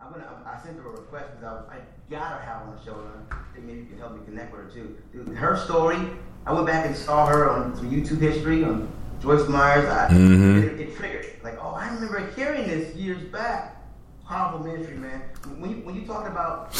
[0.00, 3.00] I'm gonna, I sent her a request because I, I gotta have on the show.
[3.00, 4.96] And I think maybe you can help me connect with her too.
[5.12, 5.98] Dude, her story,
[6.46, 8.88] I went back and saw her on some YouTube history on
[9.20, 9.88] Joyce Myers.
[9.88, 11.26] I, it, it triggered.
[11.42, 13.82] Like, oh, I remember hearing this years back.
[14.26, 15.22] Powerful ministry, man.
[15.58, 16.72] When you, when you talk about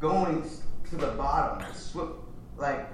[0.00, 0.48] going
[0.90, 1.66] to the bottom,
[2.56, 2.88] like,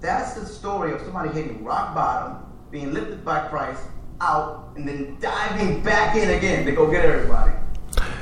[0.00, 2.38] that's the story of somebody hitting rock bottom,
[2.70, 3.82] being lifted by Christ
[4.20, 7.52] out, and then diving back in again to go get everybody.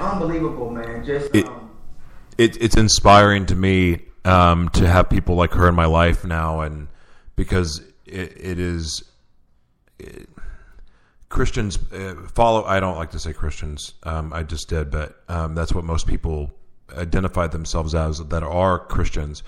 [0.00, 1.04] Unbelievable, man.
[1.04, 1.70] Just It- um,
[2.38, 6.60] it, it's inspiring to me um, to have people like her in my life now,
[6.60, 6.88] and
[7.36, 9.04] because it, it is
[9.98, 10.28] it,
[11.28, 12.64] Christians uh, follow.
[12.64, 13.94] I don't like to say Christians.
[14.02, 16.52] Um, I just did, but um, that's what most people
[16.96, 19.42] identify themselves as that are Christians.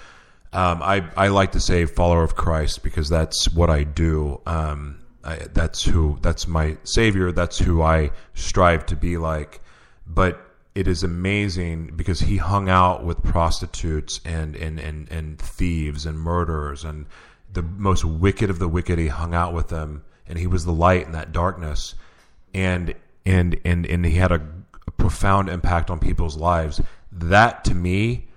[0.53, 4.41] Um, I I like to say follower of Christ because that's what I do.
[4.47, 6.19] Um, I, that's who.
[6.23, 7.33] That's my savior.
[7.33, 9.61] That's who I strive to be like.
[10.07, 10.48] But
[10.79, 16.17] it is amazing because he hung out with prostitutes and and and, and thieves and
[16.17, 17.07] murderers and
[17.53, 18.97] the most wicked of the wicked.
[18.97, 21.97] He hung out with them, and he was the light in that darkness.
[22.55, 22.95] And
[23.27, 24.41] and and and he had a,
[24.87, 26.81] a profound impact on people's lives.
[27.11, 28.28] That to me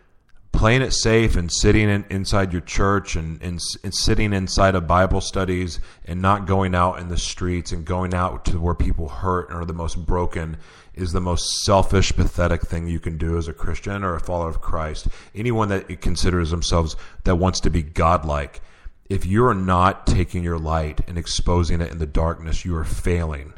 [0.51, 4.87] playing it safe and sitting in, inside your church and, and, and sitting inside of
[4.87, 9.09] Bible studies and not going out in the streets and going out to where people
[9.09, 10.57] hurt and are the most broken
[10.93, 14.49] is the most selfish, pathetic thing you can do as a Christian or a follower
[14.49, 15.07] of Christ.
[15.33, 18.61] Anyone that considers themselves that wants to be godlike,
[19.09, 23.53] if you're not taking your light and exposing it in the darkness, you are failing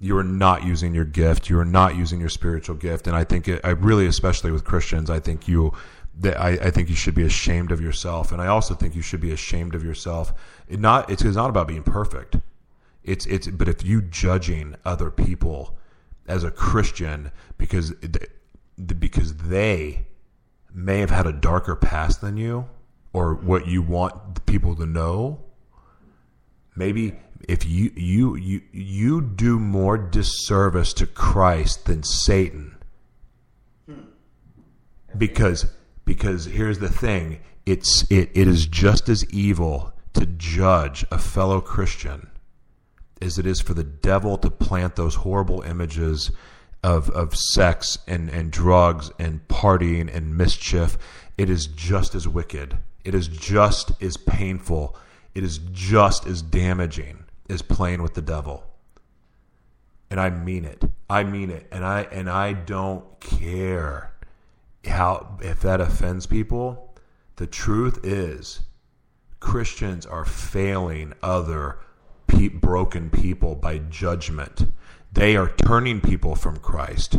[0.00, 1.50] you are not using your gift.
[1.50, 3.06] You are not using your spiritual gift.
[3.06, 5.72] And I think it, I really, especially with Christians, I think you,
[6.20, 8.32] that I, I think you should be ashamed of yourself.
[8.32, 10.32] And I also think you should be ashamed of yourself.
[10.68, 12.36] It not, it's, it's not about being perfect.
[13.04, 15.78] It's, it's, but if you judging other people
[16.26, 17.92] as a Christian because,
[18.98, 20.06] because they
[20.74, 22.68] may have had a darker past than you
[23.12, 25.40] or what you want people to know,
[26.76, 27.14] maybe
[27.48, 32.76] if you you you you do more disservice to Christ than Satan.
[33.86, 34.00] Hmm.
[35.16, 35.66] Because
[36.08, 41.60] because here's the thing, it's it, it is just as evil to judge a fellow
[41.60, 42.30] Christian
[43.20, 46.30] as it is for the devil to plant those horrible images
[46.82, 50.96] of of sex and, and drugs and partying and mischief.
[51.36, 52.78] It is just as wicked.
[53.04, 54.96] It is just as painful.
[55.34, 58.64] It is just as damaging as playing with the devil.
[60.10, 60.82] And I mean it.
[61.10, 61.66] I mean it.
[61.70, 64.14] And I and I don't care
[64.86, 66.94] how if that offends people.
[67.36, 68.60] The truth is
[69.40, 71.78] Christians are failing other
[72.26, 74.66] pe- broken people by judgment.
[75.12, 77.18] They are turning people from Christ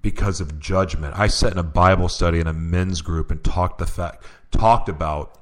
[0.00, 1.14] because of judgment.
[1.16, 4.88] I sat in a Bible study in a men's group and talked the fact talked
[4.88, 5.38] about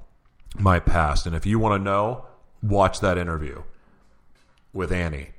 [0.59, 1.27] my past.
[1.27, 2.27] And if you want to know,
[2.63, 3.63] watch that interview
[4.73, 5.31] with Annie.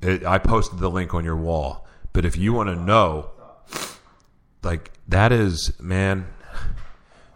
[0.00, 1.86] It, I posted the link on your wall.
[2.12, 3.30] But if you want to know,
[4.62, 6.26] like that is man,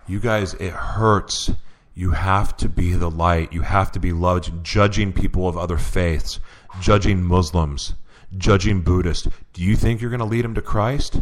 [0.06, 1.50] you guys, it hurts.
[1.94, 3.52] You have to be the light.
[3.52, 4.62] You have to be loved.
[4.62, 6.40] Judging people of other faiths,
[6.80, 7.94] judging Muslims,
[8.36, 9.28] judging Buddhists.
[9.54, 11.20] Do you think you're going to lead them to Christ?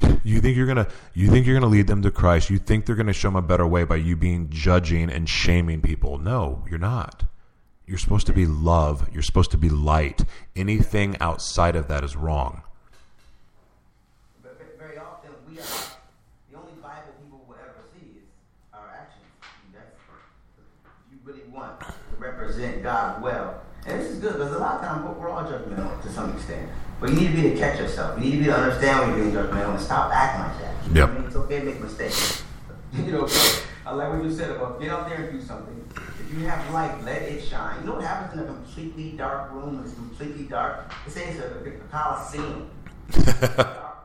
[0.24, 2.50] You think you're gonna you think you're gonna lead them to Christ?
[2.50, 5.80] You think they're gonna show them a better way by you being judging and shaming
[5.80, 6.18] people?
[6.18, 7.24] No, you're not.
[7.86, 9.08] You're supposed to be love.
[9.12, 10.24] You're supposed to be light.
[10.56, 12.62] Anything outside of that is wrong.
[14.42, 15.64] But ve- very often we are
[16.52, 18.28] the only Bible people will ever see is
[18.74, 19.24] our actions.
[19.72, 21.86] If you really want to
[22.18, 23.62] represent God well.
[23.86, 26.68] And this is good because a lot of times we're- all judgmental to some extent.
[27.00, 28.18] But you need to be to catch yourself.
[28.18, 30.86] You need to be to understand when you're being judgmental and stop acting like that.
[30.86, 31.08] You know Yep.
[31.08, 31.24] I mean?
[31.26, 32.42] It's okay to make mistakes.
[32.92, 33.28] you know,
[33.86, 35.84] I like what you said about get out there and do something.
[36.20, 37.80] If you have light, let it shine.
[37.80, 39.80] You know what happens in a completely dark room?
[39.84, 40.90] It's completely dark.
[41.06, 42.70] It's says a, a coliseum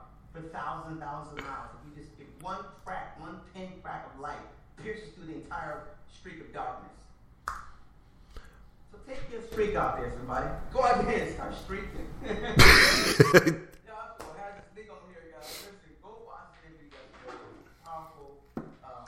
[0.51, 1.69] for thousands and thousands of miles.
[1.73, 4.37] If you just get one crack, one pin crack of light
[4.81, 6.91] pierces through the entire streak of darkness.
[8.91, 10.47] So take your streak out there, somebody.
[10.73, 12.07] Go out there and start streaking.
[12.25, 15.41] yeah, so I had this thing on here, a.m.
[15.41, 15.71] Listen,
[16.03, 16.89] go watch the interview.
[16.91, 16.99] guys.
[17.07, 17.37] It's very
[17.85, 18.43] Powerful.
[18.57, 19.05] Um,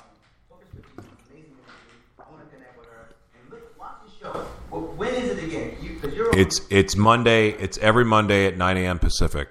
[0.49, 1.09] focus with Jesus.
[1.29, 1.97] Amazing interview.
[2.19, 3.15] I want to connect with her.
[3.35, 4.45] And look, watch the show.
[4.71, 5.75] Well, when is it again?
[5.81, 7.49] You, cause you're It's it's Monday.
[7.51, 8.99] It's every Monday at 9 a.m.
[8.99, 9.49] Pacific.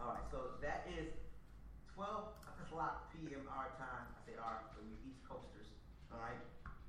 [0.00, 1.06] All right, so that is
[1.94, 2.10] 12
[2.66, 3.40] o'clock p.m.
[3.48, 4.04] our time.
[4.10, 5.68] I say our, so you East Coasters.
[6.12, 6.36] All right,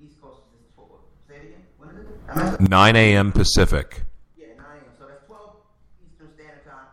[0.03, 0.89] East Coasters is 12.
[1.29, 1.63] Say it again.
[1.77, 2.05] When is it?
[2.05, 2.24] I messed up.
[2.35, 3.31] 9 a.m.
[3.31, 4.03] Pacific.
[4.35, 4.91] Yeah, 9 a.m.
[4.99, 5.55] So that's 12
[6.03, 6.91] Eastern Standard Time.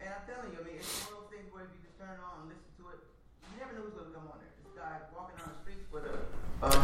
[0.00, 2.00] And I'm telling you, I mean, it's one of those things where if you just
[2.00, 3.04] turn on and listen to it,
[3.52, 4.48] you never know who's going to come on there.
[4.64, 6.16] This guy walking down the streets with a.
[6.64, 6.72] Um,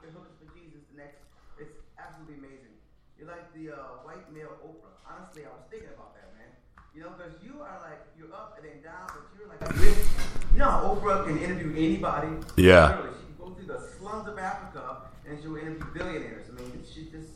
[0.00, 1.20] the hookers for Jesus next.
[1.60, 2.80] It's absolutely amazing.
[3.20, 4.96] You're like the uh, white male Oprah.
[5.04, 6.48] Honestly, I was thinking about that, man.
[6.96, 10.64] You know, because you are like, you're up and then down, but you're like, you
[10.64, 12.40] know how Oprah can interview anybody?
[12.56, 13.04] Yeah.
[13.04, 16.46] Literally, she can go through the slums of Africa and she'll interview billionaires.
[16.50, 17.30] I mean, she just,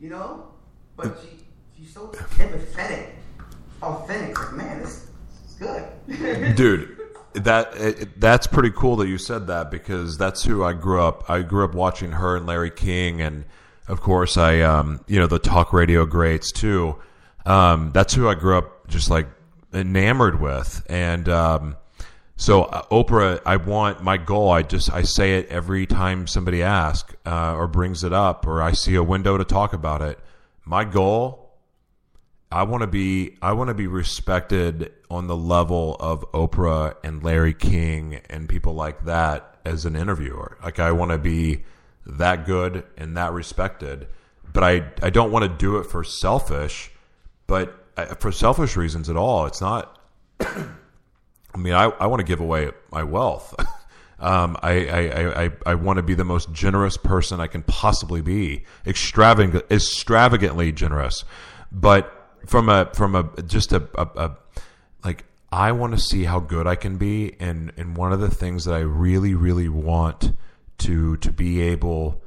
[0.00, 0.48] you know,
[0.96, 1.44] but she
[1.76, 3.10] she's so empathetic,
[3.82, 4.38] authentic.
[4.38, 5.08] Like, man, this
[5.46, 6.54] is good.
[6.56, 6.96] dude
[7.32, 11.30] that it, that's pretty cool that you said that because that's who I grew up
[11.30, 13.44] I grew up watching her and Larry King and
[13.86, 16.96] of course I um you know the talk radio greats too
[17.46, 19.28] um that's who I grew up just like
[19.72, 21.76] enamored with and um
[22.40, 26.62] so uh, Oprah I want my goal I just I say it every time somebody
[26.62, 30.18] asks uh, or brings it up or I see a window to talk about it
[30.64, 31.40] my goal
[32.52, 37.22] I want to be I want to be respected on the level of Oprah and
[37.22, 40.58] Larry King and people like that as an interviewer.
[40.62, 41.62] Like I want to be
[42.06, 44.08] that good and that respected,
[44.52, 46.90] but I I don't want to do it for selfish,
[47.46, 49.46] but uh, for selfish reasons at all.
[49.46, 49.96] It's not.
[51.54, 53.54] I mean, I, I want to give away my wealth.
[54.22, 58.20] Um, I, I, I, I- want to be the most generous person I can possibly
[58.20, 61.24] be, extravagant, extravagantly generous.
[61.72, 62.12] But
[62.44, 64.36] from a from a just a, a, a
[65.02, 68.28] like I want to see how good I can be, and and one of the
[68.28, 70.34] things that I really really want
[70.80, 72.20] to to be able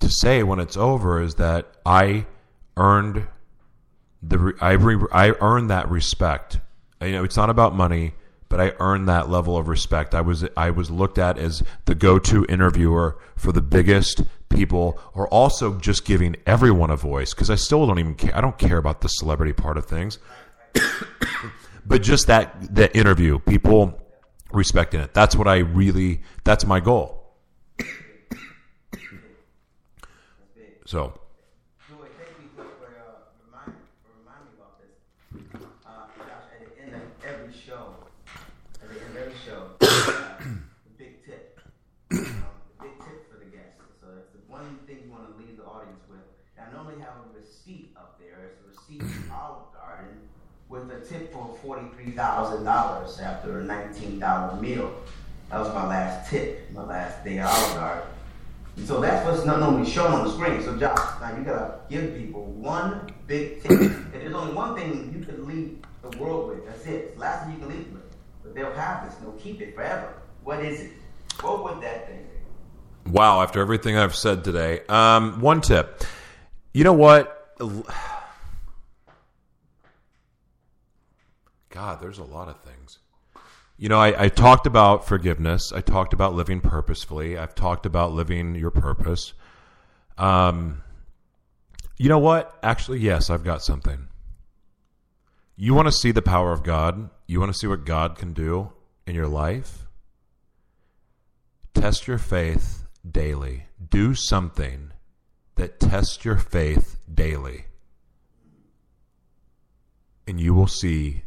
[0.00, 2.24] to say when it's over is that I
[2.78, 3.26] earned
[4.22, 6.60] the I re- I earned that respect.
[7.02, 8.14] You know, it's not about money,
[8.48, 10.14] but I earned that level of respect.
[10.14, 15.28] I was I was looked at as the go-to interviewer for the biggest people, or
[15.28, 18.36] also just giving everyone a voice because I still don't even care.
[18.36, 20.18] I don't care about the celebrity part of things,
[21.86, 24.00] but just that that interview, people
[24.52, 25.14] respecting it.
[25.14, 26.22] That's what I really.
[26.44, 27.22] That's my goal.
[30.88, 31.18] So
[31.88, 35.62] Joy, thank you for uh, remind, for reminding me about this.
[35.84, 37.94] Uh, Josh, at the end of every show,
[38.80, 39.86] at the end of every show, uh,
[40.42, 41.60] the big tip.
[42.10, 43.78] Um, the big tip for the guests.
[44.00, 46.18] So that's the one thing you want to leave the audience with.
[46.58, 48.50] And I normally have a receipt up there.
[48.50, 50.18] It's a receipt from Olive Garden
[50.68, 54.92] with a tip for $43,000 after a $19 meal.
[55.50, 58.08] That was my last tip, my last day at Olive Garden.
[58.78, 60.60] And so that's what's not normally shown on the screen.
[60.60, 63.70] So Josh, now you gotta give people one big tip.
[63.70, 66.66] and there's only one thing you can leave the world with.
[66.66, 66.94] That's it.
[66.94, 68.05] It's the last thing you can leave with.
[68.56, 70.14] They'll have this they'll keep it forever.
[70.42, 70.92] What is it?
[71.42, 72.26] What would that thing
[73.04, 73.10] be?
[73.10, 76.02] Wow, after everything I've said today, um, one tip.
[76.72, 77.54] You know what?
[81.68, 82.98] God, there's a lot of things.
[83.76, 85.70] You know, I, I talked about forgiveness.
[85.70, 87.36] I talked about living purposefully.
[87.36, 89.34] I've talked about living your purpose.
[90.16, 90.82] Um,
[91.98, 92.58] you know what?
[92.62, 94.08] Actually, yes, I've got something.
[95.56, 97.10] You want to see the power of God?
[97.26, 98.72] You want to see what God can do
[99.06, 99.86] in your life?
[101.74, 103.66] Test your faith daily.
[103.90, 104.92] Do something
[105.56, 107.66] that tests your faith daily.
[110.26, 111.22] And you will see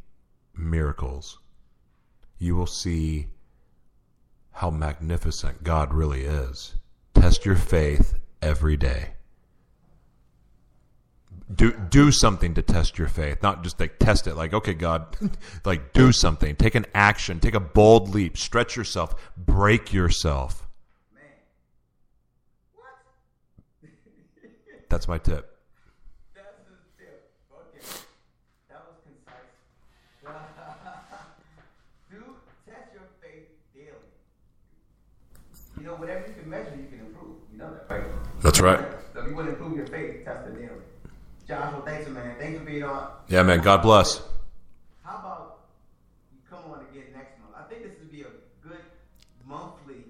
[0.55, 1.39] miracles.
[2.37, 3.27] You will see
[4.51, 6.75] how magnificent God really is.
[7.13, 9.13] Test your faith every day.
[11.53, 15.17] Do do something to test your faith, not just like test it like okay God,
[15.65, 16.55] like do something.
[16.55, 20.67] Take an action, take a bold leap, stretch yourself, break yourself.
[21.15, 21.23] Man.
[22.75, 22.85] What?
[24.89, 25.57] That's my tip.
[26.35, 27.31] That's the tip.
[27.51, 27.85] Okay.
[28.69, 29.49] That was concise.
[32.11, 32.23] Do
[32.67, 33.87] test your faith daily.
[35.79, 37.37] You know, whatever you can measure, you can improve.
[37.51, 38.03] You know that, right?
[38.41, 38.79] That's right.
[39.13, 40.38] So if you want to improve your faith, test it daily.
[41.49, 42.35] Joshua, thanks, man.
[42.37, 43.09] Thanks for being on.
[43.27, 43.61] Yeah, man.
[43.61, 44.21] God bless.
[45.03, 45.61] How about
[46.31, 47.55] you come on again next month?
[47.57, 48.29] I think this would be a
[48.61, 48.77] good
[49.47, 50.05] monthly.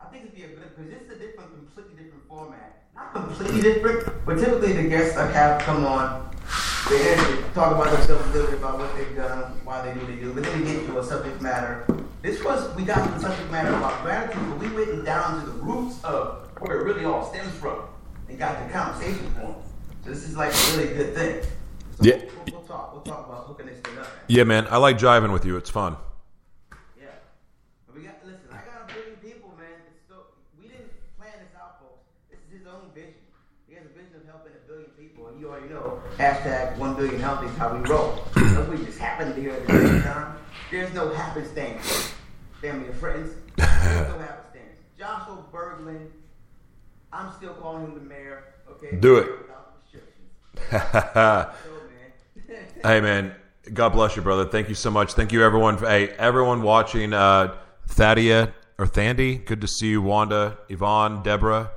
[0.00, 2.84] I think it'd be a good because this is a different, completely different format.
[2.94, 6.34] Not completely different, but typically the guests I have come on,
[6.88, 7.14] they
[7.52, 10.16] talk about themselves a little bit about what they've done, why they do what they
[10.16, 11.86] do, but then we get to a subject matter.
[12.22, 15.46] This was we got to the subject matter about gratitude, but we went down to
[15.50, 17.80] the roots of where it really all stems from
[18.30, 19.56] and got the conversation going.
[20.04, 21.42] So this is like a really good thing.
[21.42, 22.16] So Yeah.
[22.46, 22.92] We'll, we'll talk.
[22.92, 24.06] We'll talk about hooking this thing up.
[24.28, 24.66] Yeah, man.
[24.70, 25.56] I like jiving with you.
[25.56, 25.96] It's fun.
[27.00, 27.06] Yeah.
[27.86, 29.68] But we got listen, I got a billion people, man.
[29.88, 30.26] It's still
[30.60, 32.04] we didn't plan this out, folks.
[32.30, 33.14] This is his own vision.
[33.66, 36.02] He has a vision of helping a billion people, and you already know.
[36.18, 38.24] Hashtag one billion healthy is how we roll.
[38.54, 40.36] So we just happened to be here at the same time.
[40.70, 42.12] There's no happenstance.
[42.60, 43.34] Family and friends.
[43.56, 43.68] There's
[44.08, 44.78] no happenstance.
[44.96, 46.06] Joshua Berglund,
[47.12, 48.44] I'm still calling him the mayor.
[48.70, 48.94] Okay.
[48.94, 49.26] Do it.
[49.40, 50.30] Without restrictions.
[50.53, 50.53] So, man.
[52.82, 53.34] Hey, man.
[53.72, 54.44] God bless you, brother.
[54.44, 55.14] Thank you so much.
[55.14, 55.78] Thank you, everyone.
[55.78, 57.14] Hey, everyone watching.
[57.14, 57.56] Uh,
[57.88, 60.02] Thadia or Thandy, good to see you.
[60.02, 61.70] Wanda, Yvonne, Deborah,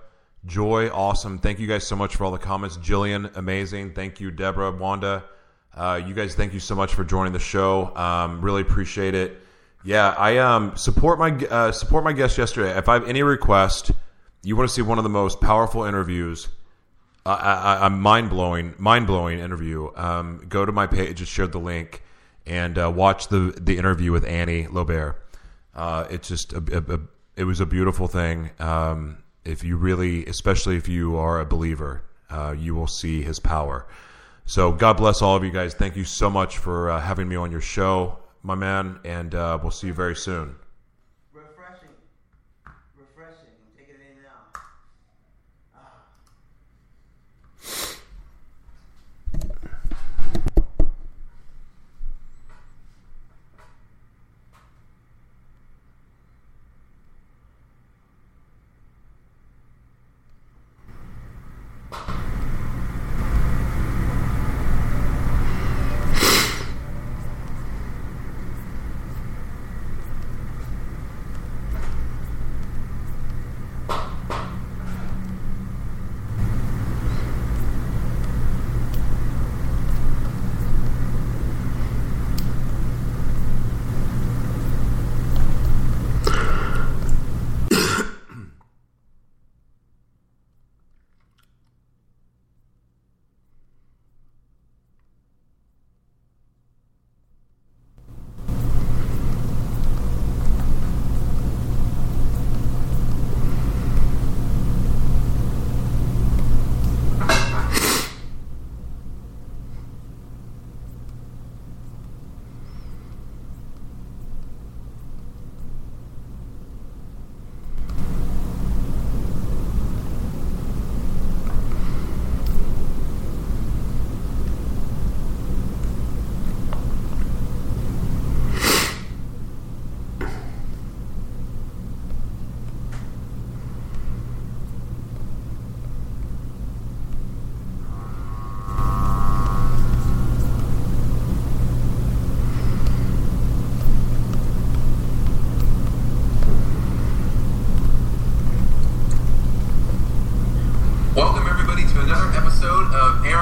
[0.45, 1.39] Joy, awesome.
[1.39, 2.77] Thank you guys so much for all the comments.
[2.77, 3.93] Jillian, amazing.
[3.93, 5.23] Thank you, Deborah, Wanda.
[5.75, 7.95] Uh, you guys, thank you so much for joining the show.
[7.95, 9.41] Um, really appreciate it.
[9.83, 12.75] Yeah, I um support my uh, support my guest yesterday.
[12.77, 13.91] If I have any request,
[14.43, 16.49] you want to see one of the most powerful interviews
[17.27, 19.89] a, a, a mind blowing, mind blowing interview.
[19.95, 22.03] Um, go to my page, just shared the link,
[22.45, 25.15] and uh, watch the the interview with Annie Lobert.
[25.75, 26.99] Uh, it's just a, a, a-
[27.35, 28.49] it was a beautiful thing.
[28.59, 33.39] Um, if you really, especially if you are a believer, uh, you will see His
[33.39, 33.85] power.
[34.45, 35.73] So God bless all of you guys.
[35.75, 39.59] Thank you so much for uh, having me on your show, my man, and uh,
[39.61, 40.55] we'll see you very soon.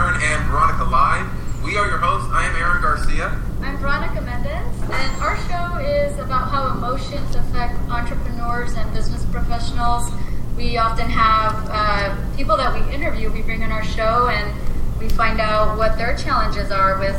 [0.05, 1.63] Aaron and Veronica Live.
[1.63, 2.29] We are your hosts.
[2.31, 3.41] I am Aaron Garcia.
[3.61, 10.11] I'm Veronica Mendez, and our show is about how emotions affect entrepreneurs and business professionals.
[10.55, 14.53] We often have uh, people that we interview, we bring on our show, and
[14.99, 17.15] we find out what their challenges are with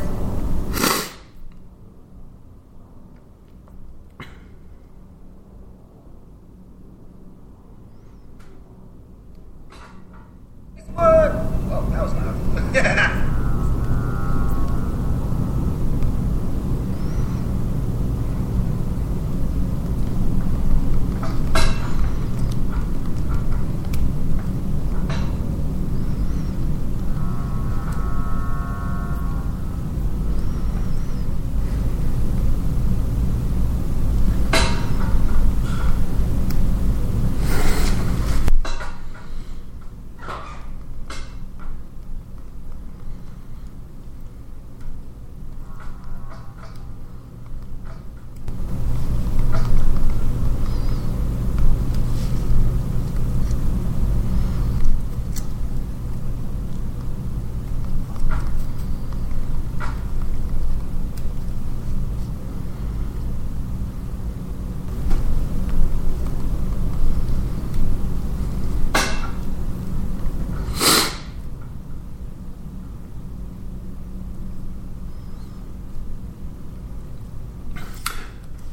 [10.95, 11.31] What?
[11.69, 12.37] Oh, that was loud.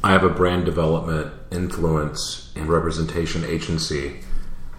[0.05, 4.21] I have a brand development, influence, and representation agency,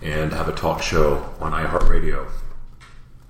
[0.03, 2.29] and have a talk show on iHeartRadio.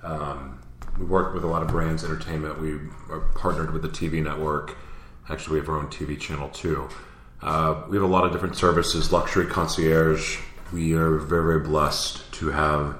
[0.03, 0.61] Um,
[0.99, 2.61] we work with a lot of brands, entertainment.
[2.61, 2.73] We
[3.11, 4.77] are partnered with the TV network.
[5.29, 6.89] Actually, we have our own TV channel too.
[7.43, 10.39] Uh, we have a lot of different services, luxury concierge.
[10.73, 12.97] We are very, very blessed to have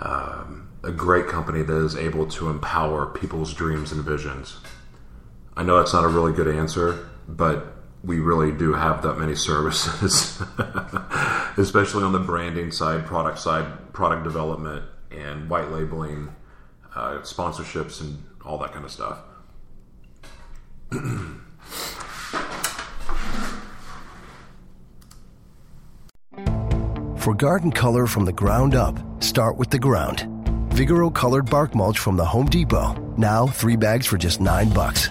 [0.00, 4.58] um, a great company that is able to empower people's dreams and visions.
[5.56, 9.34] I know that's not a really good answer, but we really do have that many
[9.34, 10.40] services,
[11.56, 16.30] especially on the branding side, product side, product development, and white labeling,
[16.94, 19.18] uh, sponsorships, and all that kind of stuff.
[27.18, 30.20] For garden color from the ground up, start with the ground.
[30.70, 32.94] Vigoro colored bark mulch from the Home Depot.
[33.18, 35.10] Now three bags for just nine bucks.